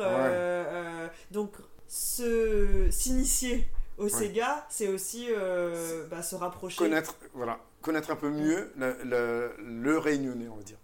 [1.31, 1.53] donc,
[1.89, 3.67] se, s'initier
[3.99, 5.29] au Sega, c'est aussi
[6.11, 6.79] bah, se rapprocher.
[6.79, 10.79] connaître, voilà, connaître un peu mieux le, réunionnais, on va dire.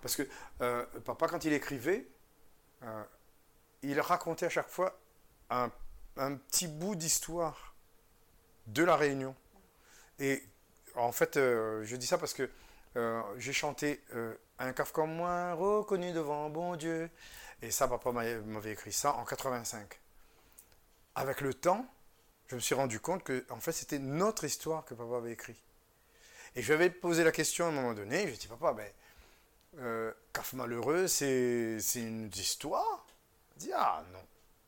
[0.00, 0.22] Parce que
[0.60, 2.06] euh, papa, quand il écrivait,
[2.84, 3.02] euh,
[3.82, 4.98] il racontait à chaque fois
[5.50, 5.70] un,
[6.16, 7.74] petit bout d'histoire
[8.68, 9.34] de la Réunion.
[10.20, 10.42] Et
[10.94, 12.48] en fait, euh, je dis ça parce que
[13.38, 14.04] j'ai chanté
[14.60, 17.10] Un caf comme moi, reconnu devant bon Dieu.
[17.60, 20.00] Et ça, papa m'avait écrit ça en 85.
[21.16, 21.84] Avec le temps,
[22.46, 25.63] je me suis rendu compte que en fait, c'était notre histoire que papa avait écrit.
[26.56, 28.88] Et je lui avais posé la question à un moment donné, je dit, papa, ben,
[29.78, 33.06] euh, Caf malheureux, c'est une histoire?
[33.56, 34.20] Il dit, ah non,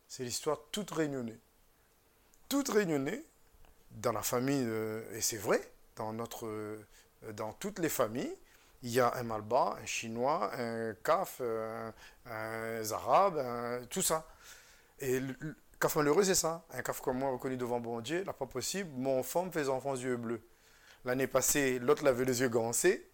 [0.08, 1.38] c'est l'histoire toute réunionnais.
[2.48, 3.24] Toute réunionnais,
[3.92, 5.60] dans la famille, euh, et c'est vrai,
[5.94, 6.84] dans, notre, euh,
[7.32, 8.36] dans toutes les familles,
[8.82, 11.92] il y a un Malba, un Chinois, un Caf, un,
[12.92, 14.28] Arabe, tout ça.
[14.98, 15.34] Et le,
[15.80, 16.64] Caf malheureux, c'est ça.
[16.70, 19.94] Un Caf comme moi, reconnu devant bon Dieu, là, pas possible, mon femme fait enfants
[19.94, 20.42] yeux bleus.
[21.06, 23.08] L'année passée, l'autre l'avait les yeux gancés,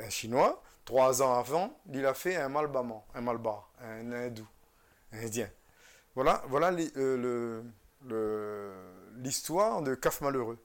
[0.00, 0.62] un Chinois.
[0.86, 4.48] Trois ans avant, il a fait un Malbaman, un Malbar, un hindou,
[5.12, 5.50] un indien.
[6.14, 6.42] Voilà,
[9.16, 10.58] l'histoire de Caf malheureux.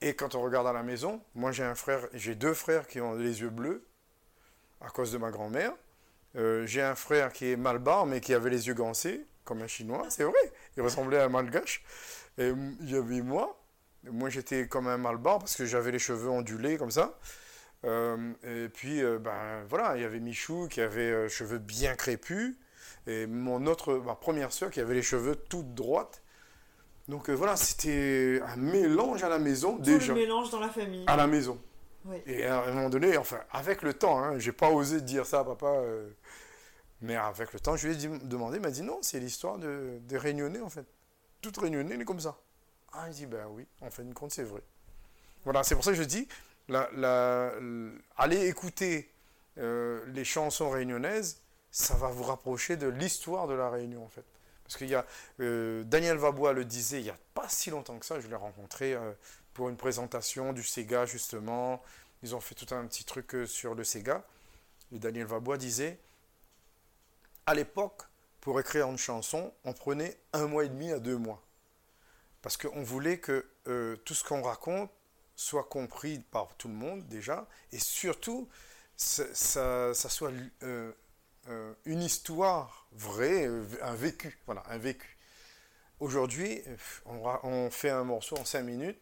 [0.00, 3.00] Et quand on regarde à la maison, moi j'ai un frère, j'ai deux frères qui
[3.00, 3.86] ont les yeux bleus
[4.80, 5.72] à cause de ma grand-mère.
[6.34, 9.68] Euh, j'ai un frère qui est malbar mais qui avait les yeux gancés comme un
[9.68, 10.52] chinois, c'est vrai.
[10.76, 11.84] Il ressemblait à un malgache.
[12.36, 12.48] Et
[12.80, 13.63] il y avait moi.
[14.10, 17.18] Moi j'étais comme un malbar parce que j'avais les cheveux ondulés comme ça.
[17.84, 21.94] Euh, et puis euh, ben voilà, il y avait Michou qui avait euh, cheveux bien
[21.94, 22.56] crépus
[23.06, 26.22] et mon autre, ma première soeur qui avait les cheveux toutes droites.
[27.08, 30.70] Donc euh, voilà, c'était un mélange à la maison Tout déjà le mélange dans la
[30.70, 31.04] famille.
[31.06, 31.60] à la maison.
[32.06, 32.16] Oui.
[32.26, 35.40] Et à un moment donné, enfin, avec le temps, hein, j'ai pas osé dire ça
[35.40, 35.72] à papa,
[37.00, 39.58] mais avec le temps, je lui ai dit- demandé, il m'a dit non, c'est l'histoire
[39.58, 40.84] de, des Réunionnais en fait.
[41.42, 42.36] Toute Réunionnais, elle est comme ça.
[42.94, 44.62] Ah, il dit ben oui, en fin de compte, c'est vrai.
[45.44, 46.28] Voilà, c'est pour ça que je dis,
[48.16, 49.10] allez écouter
[49.58, 51.40] euh, les chansons réunionnaises,
[51.70, 54.24] ça va vous rapprocher de l'histoire de la Réunion en fait.
[54.62, 55.04] Parce qu'il y a,
[55.40, 58.36] euh, Daniel Vabois le disait il n'y a pas si longtemps que ça, je l'ai
[58.36, 59.12] rencontré euh,
[59.52, 61.82] pour une présentation du Sega justement.
[62.22, 64.24] Ils ont fait tout un petit truc sur le Sega.
[64.92, 65.98] Et Daniel Vabois disait,
[67.44, 68.02] à l'époque,
[68.40, 71.43] pour écrire une chanson, on prenait un mois et demi à deux mois.
[72.44, 74.90] Parce qu'on voulait que euh, tout ce qu'on raconte
[75.34, 78.50] soit compris par tout le monde déjà, et surtout,
[78.98, 80.30] ça, soit
[80.62, 80.92] euh,
[81.48, 83.48] euh, une histoire vraie,
[83.80, 85.16] un vécu, voilà, un vécu.
[86.00, 86.60] Aujourd'hui,
[87.06, 89.00] on, on, fait un morceau en 5 minutes,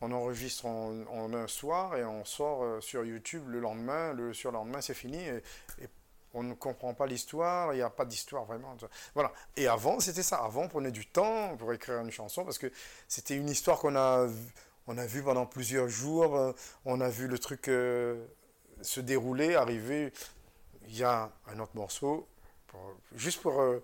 [0.00, 4.94] on enregistre en, un soir et on sort sur YouTube le lendemain, le surlendemain c'est
[4.94, 5.88] fini, et,
[6.36, 8.76] on ne comprend pas l'histoire, il n'y a pas d'histoire vraiment.
[9.14, 9.32] Voilà.
[9.56, 10.36] Et avant, c'était ça.
[10.36, 12.70] Avant, on prenait du temps pour écrire une chanson parce que
[13.08, 14.28] c'était une histoire qu'on a,
[14.86, 16.36] on a vu pendant plusieurs jours.
[16.36, 16.52] Euh,
[16.84, 18.22] on a vu le truc euh,
[18.82, 20.12] se dérouler, arriver.
[20.88, 22.28] Il y a un autre morceau,
[23.14, 23.82] juste pour euh,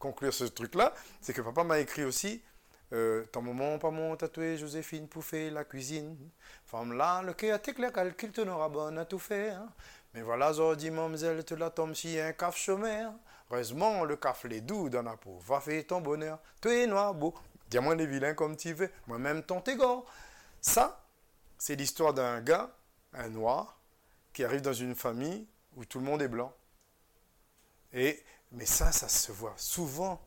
[0.00, 2.42] conclure ce truc-là, c'est que papa m'a écrit aussi
[2.90, 6.16] Ton moment, pas mon tatoué, Joséphine Pouffet, la cuisine.
[6.66, 7.60] Femme là, le clair,
[7.92, 9.62] calcul, tu n'auras bonne à tout faire.
[10.16, 13.12] Mais voilà, dit mamzelle, te la tombe si un caf chômeur.
[13.50, 15.36] Heureusement, le caf les doux dans la peau.
[15.40, 16.38] Va faire ton bonheur.
[16.62, 17.34] Tu es noir, beau.
[17.68, 18.90] Dis-moi les vilains comme tu veux.
[19.06, 20.06] Moi-même, ton t'égore.
[20.58, 21.04] Ça,
[21.58, 22.74] c'est l'histoire d'un gars,
[23.12, 23.78] un noir,
[24.32, 25.46] qui arrive dans une famille
[25.76, 26.50] où tout le monde est blanc.
[27.92, 30.18] Et, mais ça, ça se voit souvent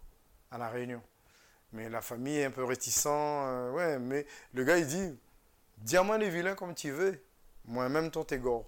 [0.52, 1.02] à La Réunion.
[1.74, 3.08] Mais la famille est un peu réticent.
[3.08, 5.20] Euh, ouais, mais le gars, il dit
[5.80, 7.20] Dis-moi les vilains comme tu veux.
[7.66, 8.68] Moi-même, ton t'égore.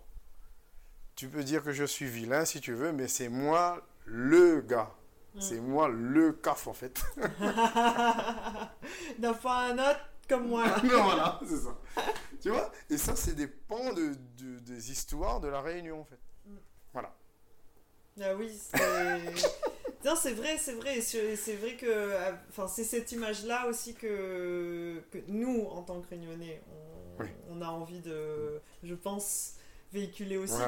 [1.21, 4.91] Tu peux dire que je suis vilain si tu veux, mais c'est moi le gars.
[5.35, 5.39] Mm.
[5.39, 6.99] C'est moi le caf en fait.
[9.19, 10.65] N'a pas un autre comme moi.
[10.83, 11.77] non, voilà, c'est ça.
[12.41, 12.71] tu vois?
[12.89, 14.15] Et ça, c'est des pans de,
[14.61, 16.17] des histoires de la Réunion en fait.
[16.47, 16.55] Mm.
[16.91, 17.15] Voilà.
[18.19, 18.79] Ah oui, c'est.
[20.03, 21.01] non, c'est vrai, c'est vrai.
[21.01, 22.15] C'est vrai que.
[22.49, 26.63] Enfin, c'est cette image-là aussi que, que nous, en tant que Réunionnais,
[27.19, 28.59] on, on a envie de.
[28.81, 29.57] Je pense
[29.91, 30.61] véhiculer aussi,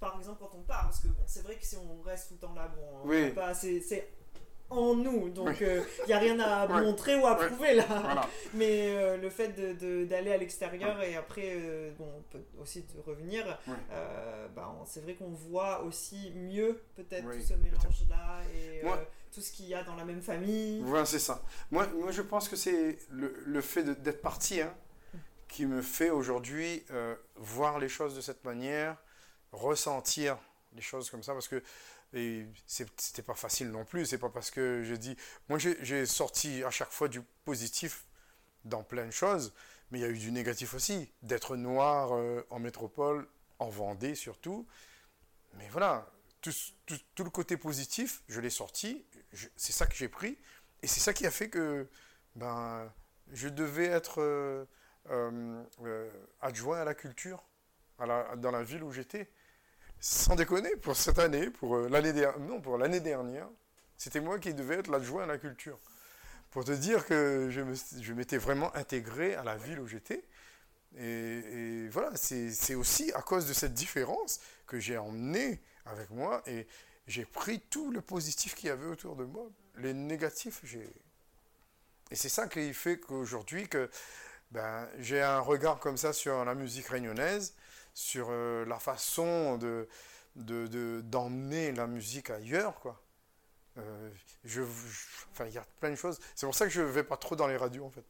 [0.00, 2.34] par exemple quand on part, parce que bon, c'est vrai que si on reste tout
[2.34, 3.30] le temps là, bon, oui.
[3.30, 3.80] pas, c'est
[4.70, 8.28] en nous, donc il n'y euh, a rien à montrer ou à prouver là.
[8.54, 12.82] Mais euh, le fait d'aller de, à l'extérieur et après, euh, bon, on peut aussi
[12.82, 13.44] de revenir,
[14.54, 18.82] bah, c'est vrai qu'on voit aussi mieux peut-être tout ce mélange-là et
[19.32, 20.82] tout ce qu'il y a dans la même famille.
[20.82, 21.42] Voilà, c'est ça.
[21.70, 24.74] Moi, moi, je pense que c'est le, le, fait d'être parti, hein,
[25.48, 26.84] qui me fait aujourd'hui
[27.38, 28.96] voir les choses de cette manière,
[29.52, 30.38] ressentir
[30.74, 31.62] les choses comme ça, parce que
[32.66, 34.06] c'était pas facile non plus.
[34.06, 35.16] C'est pas parce que je dis.
[35.48, 38.04] Moi, j'ai sorti à chaque fois du positif
[38.64, 39.52] dans plein de choses,
[39.90, 41.10] mais il y a eu du négatif aussi.
[41.22, 43.28] D'être noir euh, en métropole,
[43.58, 44.66] en Vendée surtout.
[45.54, 46.10] Mais voilà,
[46.40, 46.52] tout,
[47.24, 49.04] le côté positif, je l'ai sorti.
[49.56, 50.38] C'est ça que j'ai pris.
[50.82, 51.88] Et c'est ça qui a fait que
[52.36, 52.90] ben,
[53.32, 54.20] je devais être.
[54.20, 54.64] Euh,
[56.40, 57.44] adjoint à la culture
[57.98, 59.28] dans la ville où j'étais.
[60.00, 63.48] Sans déconner, pour cette année, pour euh, l'année non, pour l'année dernière,
[63.96, 65.78] c'était moi qui devais être l'adjoint à la culture.
[66.50, 70.24] Pour te dire que je m'étais vraiment intégré à la ville où j'étais.
[70.96, 76.66] Et, voilà, c'est aussi à cause de cette différence que j'ai emmené avec moi et
[77.06, 79.48] j'ai pris tout le positif qu'il y avait autour de moi.
[79.76, 80.88] Les négatifs, j'ai.
[82.10, 83.90] Et c'est ça qui fait qu'aujourd'hui, que
[84.50, 87.54] ben, j'ai un regard comme ça sur la musique réunionnaise,
[87.94, 89.88] sur euh, la façon de,
[91.02, 93.02] d'emmener la musique ailleurs, quoi.
[93.76, 94.10] Euh,
[94.44, 94.62] je,
[95.32, 96.18] enfin, il y a plein de choses.
[96.34, 98.04] C'est pour ça que je ne vais pas trop dans les radios, en fait.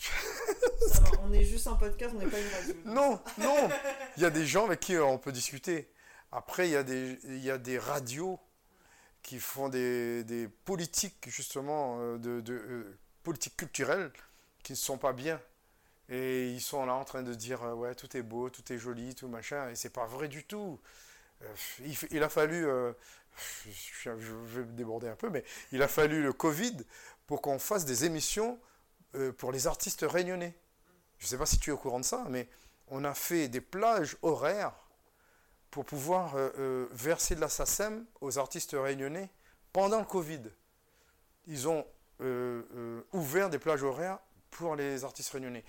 [1.22, 2.74] on est juste un podcast, on n'est pas une radio.
[2.84, 3.68] Non, non.
[4.16, 5.90] Il y a des gens avec qui on peut discuter.
[6.30, 8.38] Après, il y a des, il y a des radios
[9.22, 14.12] qui font des, des politiques, justement, euh, de, de politiques culturelles
[14.62, 15.40] qui ne sont pas bien.
[16.08, 18.78] Et ils sont là en train de dire euh, ouais tout est beau, tout est
[18.78, 20.80] joli, tout machin, et c'est pas vrai du tout.
[21.42, 21.54] Euh,
[22.10, 22.92] il, a fallu, euh,
[23.66, 26.78] je, vais déborder un peu, mais il a fallu le Covid
[27.26, 28.58] pour qu'on fasse des émissions
[29.38, 30.54] pour les artistes réunionnais.
[31.18, 32.48] Je ne sais pas si tu es au courant de ça, mais
[32.88, 34.74] on a fait des plages horaires
[35.70, 36.36] pour pouvoir
[36.90, 39.30] verser de la SACEM aux artistes réunionnais
[39.72, 40.42] pendant le Covid.
[41.46, 41.86] Ils ont
[43.12, 44.18] ouvert des plages horaires
[44.50, 45.64] pour les artistes réunionnais.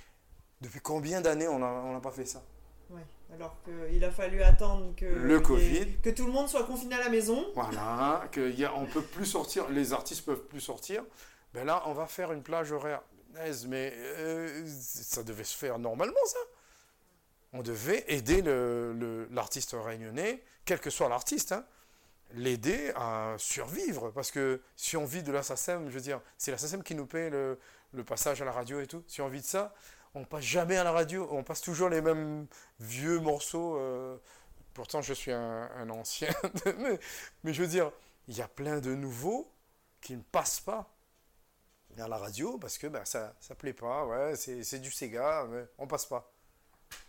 [0.61, 2.43] Depuis combien d'années on n'a pas fait ça?
[2.89, 3.01] Oui,
[3.33, 6.99] alors qu'il a fallu attendre que, le COVID, que tout le monde soit confiné à
[6.99, 7.45] la maison.
[7.53, 11.03] Voilà, qu'on ne peut plus sortir, les artistes peuvent plus sortir.
[11.53, 13.01] Ben là, on va faire une plage horaire.
[13.67, 16.39] Mais euh, ça devait se faire normalement, ça.
[17.53, 18.41] On devait aider
[19.31, 21.65] l'artiste le, réunionnais, quel que soit l'artiste, hein,
[22.33, 24.11] l'aider à survivre.
[24.11, 26.95] Parce que si on vit de la SACEM, je veux dire, c'est la SACEM qui
[26.95, 27.57] nous paye le,
[27.93, 29.03] le passage à la radio et tout.
[29.07, 29.73] Si on vit de ça,
[30.15, 32.47] on passe jamais à la radio, on passe toujours les mêmes
[32.79, 33.77] vieux morceaux.
[33.77, 34.17] Euh,
[34.73, 36.29] pourtant, je suis un, ancien,
[37.43, 37.91] mais, je veux dire,
[38.27, 39.51] il y a plein de nouveaux
[40.01, 40.95] qui ne passent pas
[41.97, 45.65] à la radio parce que ben, ça ne plaît pas, ouais, c'est du Sega, mais
[45.77, 46.31] on passe pas.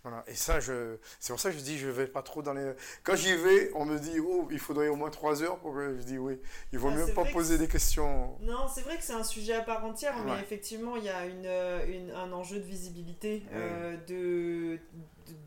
[0.02, 0.24] Voilà.
[0.26, 2.72] Et ça, je, c'est pour ça que je dis, je vais pas trop dans les.
[3.04, 5.96] Quand j'y vais, on me dit, oh, il faudrait au moins trois heures pour que
[5.98, 6.38] je dis oui.
[6.72, 8.36] Il vaut Ah, mieux pas poser des questions.
[8.40, 11.26] Non, c'est vrai que c'est un sujet à part entière, mais effectivement, il y a
[11.26, 11.46] une,
[11.94, 14.78] une- un enjeu de visibilité euh, de,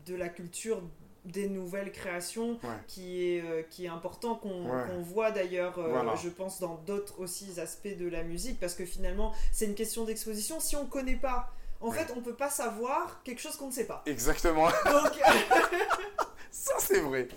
[0.06, 0.80] de, de la culture
[1.24, 2.68] des nouvelles créations Ouais.
[2.86, 6.14] qui, est, euh, qui est important qu'on voit d'ailleurs, euh, Voilà.
[6.16, 10.04] je pense, dans d'autres aussi aspects de la musique, parce que finalement, c'est une question
[10.04, 10.60] d'exposition.
[10.60, 11.50] Si on connaît pas,
[11.86, 14.02] en fait, on peut pas savoir quelque chose qu'on ne sait pas.
[14.06, 14.68] Exactement.
[14.84, 15.12] Donc,
[16.50, 17.28] ça, c'est vrai.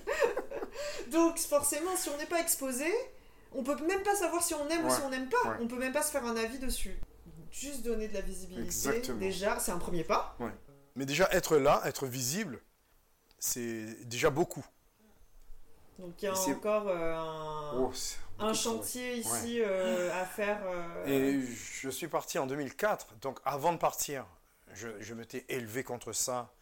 [1.12, 2.86] donc forcément, si on n'est pas exposé,
[3.54, 5.50] on peut même pas savoir si on aime ou si on n'aime pas.
[5.50, 5.58] Ouais.
[5.62, 7.00] On peut même pas se faire un avis dessus.
[7.52, 9.18] Juste donner de la visibilité, Exactement.
[9.20, 10.38] déjà, c'est un premier pas.
[10.96, 12.60] Mais déjà, être là, être visible,
[13.40, 14.66] c'est déjà beaucoup.
[15.98, 17.92] Donc il y a encore euh, un, Oh,
[18.40, 20.60] un chantier ici euh, à faire.
[20.68, 21.42] euh, Et
[21.82, 24.26] je suis parti en 2004, donc avant de partir,
[24.78, 26.54] je, je m'étais élevé contre ça.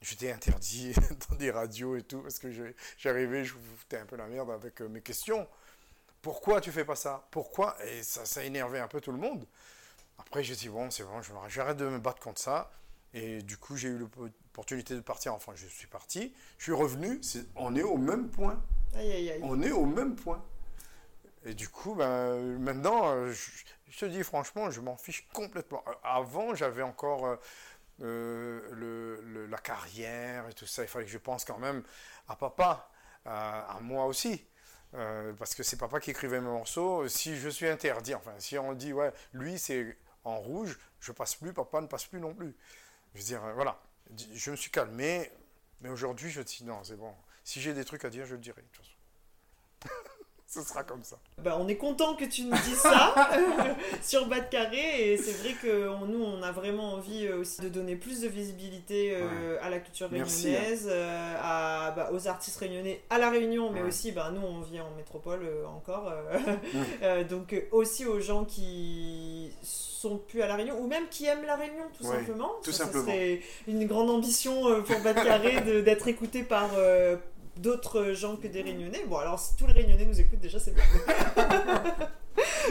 [0.00, 0.92] J'étais interdit
[1.30, 2.48] dans des radios et tout, parce que
[2.98, 5.46] j'arrivais, je vous foutais un peu la merde avec euh, mes questions.
[6.20, 7.26] Pourquoi tu fais pas ça?
[7.30, 7.76] Pourquoi?
[7.86, 9.46] Et ça, ça énervait un peu tout le monde.
[10.18, 12.70] Après, j'ai dit, bon, c'est bon, j'arrête de me battre contre ça.
[13.14, 15.34] Et du coup, j'ai eu l'opportunité de partir.
[15.34, 16.32] Enfin, je suis parti.
[16.58, 17.20] Je suis revenu.
[17.56, 18.62] On est au même point.
[18.94, 19.40] Aïe aïe aïe.
[19.42, 20.42] On est au même point.
[21.44, 25.82] Et du coup, ben, maintenant, euh, je, te dis franchement, je m'en fiche complètement.
[25.88, 27.38] Euh, Avant, j'avais encore
[28.00, 30.82] euh, le, la carrière et tout ça.
[30.82, 31.82] Il fallait que je pense quand même
[32.28, 32.88] à papa,
[33.24, 34.44] à, moi aussi.
[35.38, 37.08] Parce que c'est papa qui écrivait mes morceaux.
[37.08, 41.34] Si je suis interdit, enfin, si on dit, ouais, lui c'est en rouge, je passe
[41.34, 42.54] plus, papa ne passe plus non plus.
[43.14, 43.80] Je veux dire, voilà.
[44.34, 45.30] Je me suis calmé,
[45.80, 47.14] mais aujourd'hui, je dis, non, c'est bon.
[47.42, 48.62] Si j'ai des trucs à dire, je le dirai.
[48.62, 49.98] de toute façon.
[50.54, 51.16] Ce sera comme ça.
[51.42, 53.14] Bah, on est content que tu nous dises ça
[54.02, 57.38] sur Bas de Carré et c'est vrai que on- nous on a vraiment envie euh,
[57.38, 62.10] aussi de donner plus de visibilité euh, à la culture Merci, réunionnaise, euh, à, bah,
[62.12, 63.88] aux artistes réunionnais à la Réunion, mais Ouais.
[63.88, 66.38] aussi bah, nous on vit en métropole euh, encore, euh,
[67.02, 71.46] euh, donc aussi aux gens qui sont plus à la Réunion ou même qui aiment
[71.46, 72.52] la Réunion tout Ouais, simplement.
[72.62, 73.06] tout Ça, ça simplement.
[73.06, 77.16] serait une grande ambition euh, pour Bas de Carré d'être écouté par euh,
[77.56, 79.04] d'autres gens que des Réunionnais.
[79.08, 80.84] Bon alors si tous les Réunionnais nous écoutent déjà c'est bien.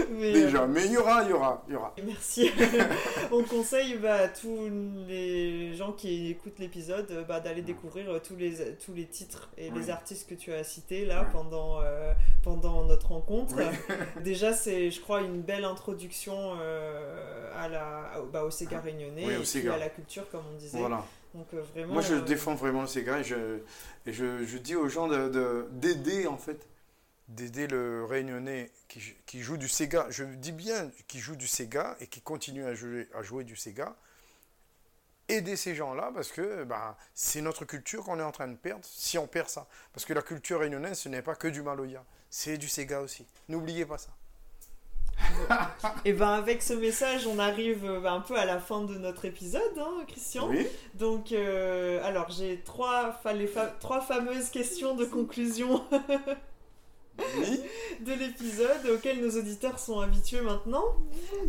[0.10, 1.94] Mais, euh, Déjà, mais il y aura, il y aura, il y aura.
[2.04, 2.50] Merci.
[3.32, 4.70] On conseille bah, à tous
[5.08, 9.50] les gens qui écoutent l'épisode euh, bah, d'aller découvrir euh, tous les, tous les titres
[9.58, 12.14] et les artistes que tu as cités là pendant, euh,
[12.44, 13.56] pendant notre rencontre.
[13.58, 13.96] Oui.
[14.24, 19.26] Déjà, c'est, je crois, une belle introduction euh, à la, au- bah, au Sega réunionnais
[19.26, 20.80] Oui, et puis à la culture, comme on disait.
[20.80, 21.04] Voilà.
[21.34, 23.60] Donc, euh, vraiment, Moi, je euh, défends vraiment ces gars et je,
[24.06, 26.68] et je, je dis aux gens de- de- d'aider, en fait,
[27.30, 30.08] d'aider le Réunionnais qui, qui joue du Sega.
[30.10, 33.56] Je dis bien qui joue du Sega et qui continue à jouer, à jouer du
[33.56, 33.96] Sega.
[35.30, 38.84] Aider ces gens-là parce que ben, c'est notre culture qu'on est en train de perdre
[38.84, 39.66] si on perd ça.
[39.94, 43.26] Parce que la culture réunionnaise, ce n'est pas que du Maloya, c'est du Sega aussi.
[43.48, 44.10] N'oubliez pas ça.
[46.06, 49.26] Et ben avec ce message, on arrive euh, un peu à la fin de notre
[49.26, 50.48] épisode, hein, Christian.
[50.50, 50.66] Oui,
[50.96, 55.84] Donc, euh, alors j'ai trois, fa- les fa- trois fameuses questions de conclusion
[57.38, 57.62] oui.
[58.02, 60.86] de l'épisode auxquelles nos auditeurs sont habitués maintenant.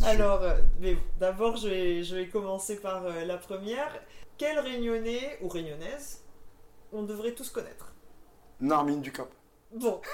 [0.04, 3.92] Alors, euh, mais d'abord, je vais, je vais commencer par euh, la première.
[4.38, 6.20] Quel réunionnais ou réunionnaise
[6.92, 7.92] on devrait tous connaître?
[8.60, 9.28] Narmine du Cap.
[9.74, 10.00] Bon.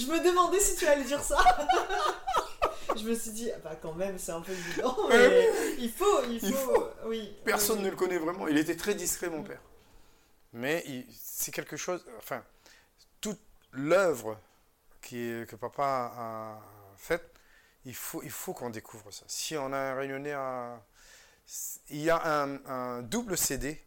[0.00, 1.38] je me demandais si tu allais dire ça.
[2.96, 5.48] je me suis dit, ah bah quand même, c'est un peu évident, mais
[5.78, 6.88] il faut, il faut, Il faut.
[7.06, 7.34] oui.
[7.44, 7.84] Personne oui.
[7.84, 8.48] ne le connaît vraiment.
[8.48, 9.60] Il était très discret, mon père.
[10.52, 12.04] Mais c'est quelque chose.
[12.18, 12.42] Enfin,
[13.20, 13.40] toute
[13.72, 14.38] l'œuvre
[15.02, 16.60] que papa a
[16.96, 17.32] faite,
[17.84, 19.24] il faut, il faut qu'on découvre ça.
[19.26, 20.82] Si on a un réunionnais à.
[21.88, 23.80] Il y a un, un double CD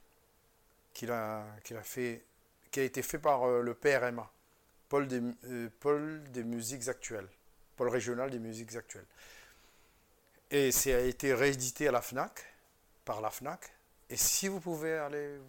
[0.93, 2.25] qu'il a, qu'il a fait,
[2.71, 4.29] qui a été fait par euh, le PRMA,
[4.93, 7.27] Pôle des, euh, Pôle des musiques actuelles,
[7.77, 9.07] Pôle régional des musiques actuelles.
[10.51, 12.45] Et ça a été réédité à la FNAC,
[13.03, 13.73] par la FNAC.
[14.11, 15.39] Et si vous pouvez aller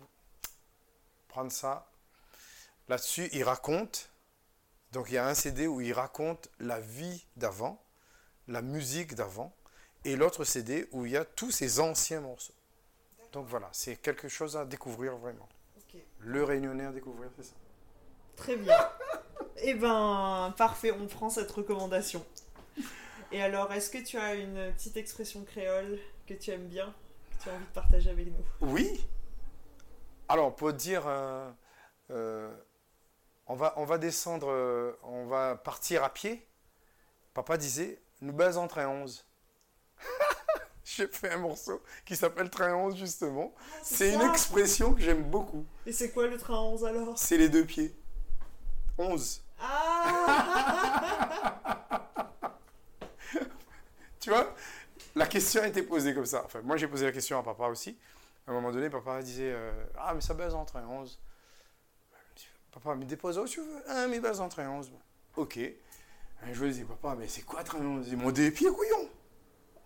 [1.28, 1.86] prendre ça,
[2.88, 4.08] là-dessus, il raconte.
[4.92, 7.78] Donc il y a un CD où il raconte la vie d'avant,
[8.48, 9.54] la musique d'avant,
[10.06, 12.54] et l'autre CD où il y a tous ces anciens morceaux.
[13.32, 15.50] Donc voilà, c'est quelque chose à découvrir vraiment.
[16.20, 17.54] Le réunionnais à découvrir, c'est ça.
[18.36, 18.76] Très bien.
[19.62, 22.24] Eh ben, parfait, on prend cette recommandation.
[23.32, 26.94] Et alors, est-ce que tu as une petite expression créole que tu aimes bien,
[27.30, 28.44] que tu as envie de partager avec nous?
[28.60, 29.06] Oui.
[30.28, 31.50] Alors, pour dire, euh,
[32.10, 32.54] euh,
[33.46, 36.46] on, va, on va descendre, euh, on va partir à pied.
[37.32, 39.26] Papa disait, nous en train 11.
[39.98, 40.04] Je
[40.84, 43.54] j'ai fait un morceau qui s'appelle Train 11 justement.
[43.56, 45.66] Ah, C'est une expression que j'aime beaucoup.
[45.86, 47.18] Et c'est quoi le train 11 alors?
[47.18, 47.94] C'est les deux pieds.
[48.98, 49.42] 11.
[49.60, 50.84] Ah
[54.20, 54.54] Tu vois
[55.14, 56.42] La question a été posée comme ça.
[56.44, 57.96] Enfin, moi j'ai posé la question à papa aussi.
[58.46, 61.18] À un moment donné, papa disait euh, Ah, mais ça baise en train 11.
[62.12, 63.82] Je dis, Papa, mais dépose où tu veux.
[63.88, 64.92] Ah, mais baise en train 11.
[65.36, 65.56] Ok.
[65.56, 65.74] Et
[66.52, 69.08] je lui dis Papa, mais c'est quoi train 11 Il m'a des pieds, couillon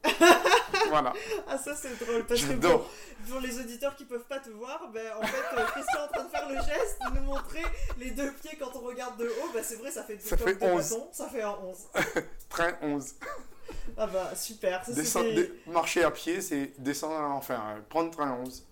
[0.89, 1.13] Voilà.
[1.47, 2.91] Ah ça c'est drôle parce que pour,
[3.29, 6.09] pour les auditeurs qui peuvent pas te voir, ben, en fait euh, Christian est en
[6.09, 7.63] train de faire le geste, de nous montrer
[7.99, 10.55] les deux pieds quand on regarde de haut, ben, c'est vrai ça fait, Ça fait
[10.55, 10.91] des 11.
[10.91, 11.77] bâtons, ça fait un 11.
[12.49, 13.15] Train 11.
[13.97, 15.35] Ah bah super, ça c'était...
[15.35, 18.65] dé- marcher à pied, c'est descendre, enfin, prendre train 11.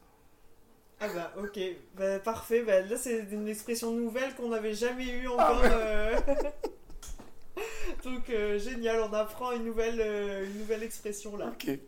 [1.00, 1.58] Ah bah ok,
[1.94, 5.60] bah, parfait, bah, là c'est une expression nouvelle qu'on n'avait jamais eue Ah encore.
[5.64, 6.16] euh.
[8.04, 11.46] Donc euh, génial, on apprend une nouvelle, euh, une nouvelle expression là.
[11.52, 11.78] Ok.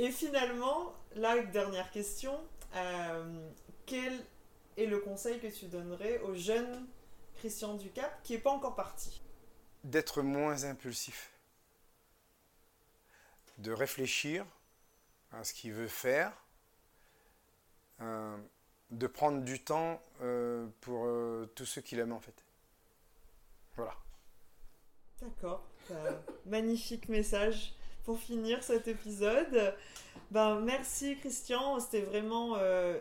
[0.00, 2.40] Et finalement, la dernière question,
[2.74, 3.50] euh,
[3.84, 4.24] quel
[4.78, 6.86] est le conseil que tu donnerais au jeune
[7.36, 9.20] Christian Ducap qui n'est pas encore parti?
[9.84, 11.30] D'être moins impulsif.
[13.58, 14.46] De réfléchir
[15.32, 16.32] à ce qu'il veut faire.
[18.00, 18.38] euh,
[18.90, 22.42] de prendre du temps euh, pour euh, tout ce qu'il aime en fait.
[23.76, 23.94] Voilà.
[25.20, 25.68] D'accord,
[26.46, 27.74] magnifique message
[28.04, 29.74] pour finir cet épisode.
[30.30, 32.98] Ben, merci Christian, c'était vraiment euh,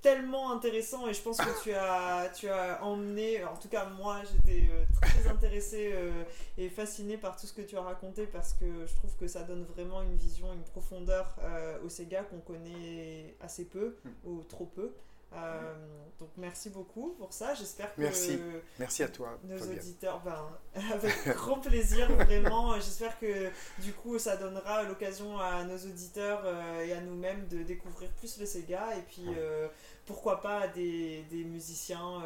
[0.00, 4.22] tellement intéressant et je pense que tu as, tu as emmené, en tout cas moi
[4.24, 6.24] j'étais euh, très intéressée euh,
[6.56, 9.42] et fascinée par tout ce que tu as raconté parce que je trouve que ça
[9.42, 11.36] donne vraiment une vision, une profondeur
[11.84, 14.92] au Sega qu'on connaît assez peu ou trop peu.
[15.32, 15.74] Euh,
[16.18, 18.38] donc merci beaucoup pour ça, j'espère que Merci.
[18.78, 19.38] Merci à toi.
[19.44, 19.78] nos Fabienne.
[19.78, 20.48] auditeurs, ben,
[20.92, 22.74] avec grand plaisir, vraiment.
[22.74, 23.48] J'espère que
[23.80, 28.38] du coup, ça donnera l'occasion à nos auditeurs euh, et à nous-mêmes de découvrir plus
[28.38, 29.68] le Sega et puis euh,
[30.04, 32.22] pourquoi pas des, des musiciens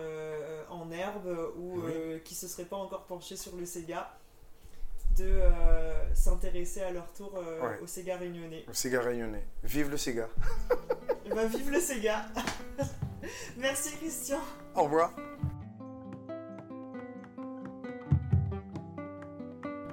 [0.71, 2.23] en herbe ou Oui.
[2.25, 4.11] qui se seraient pas encore penchés sur le Sega
[5.17, 7.79] de euh, s'intéresser à leur tour euh, Ouais.
[7.83, 8.65] au Sega réunionnais.
[8.67, 9.45] Le Sega rayonné.
[9.63, 10.29] Vive le Sega.
[11.27, 12.25] Et ben, vive le Sega
[13.59, 14.39] Merci Christian
[14.75, 15.13] Au revoir.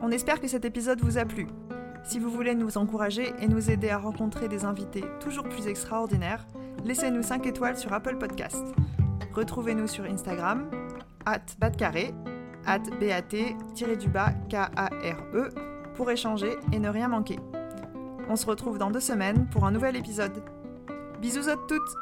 [0.01, 1.47] On espère que cet épisode vous a plu.
[2.03, 6.45] Si vous voulez nous encourager et nous aider à rencontrer des invités toujours plus extraordinaires,
[6.83, 8.63] laissez-nous 5 étoiles sur Apple Podcast.
[9.33, 10.69] Retrouvez-nous sur Instagram,
[11.25, 12.13] at batcarré,
[12.65, 15.49] at bat-du-bas K-A-R-E,
[15.95, 17.39] pour échanger et ne rien manquer.
[18.29, 20.43] On se retrouve dans deux semaines pour un nouvel épisode.
[21.21, 21.95] Bisous à toutes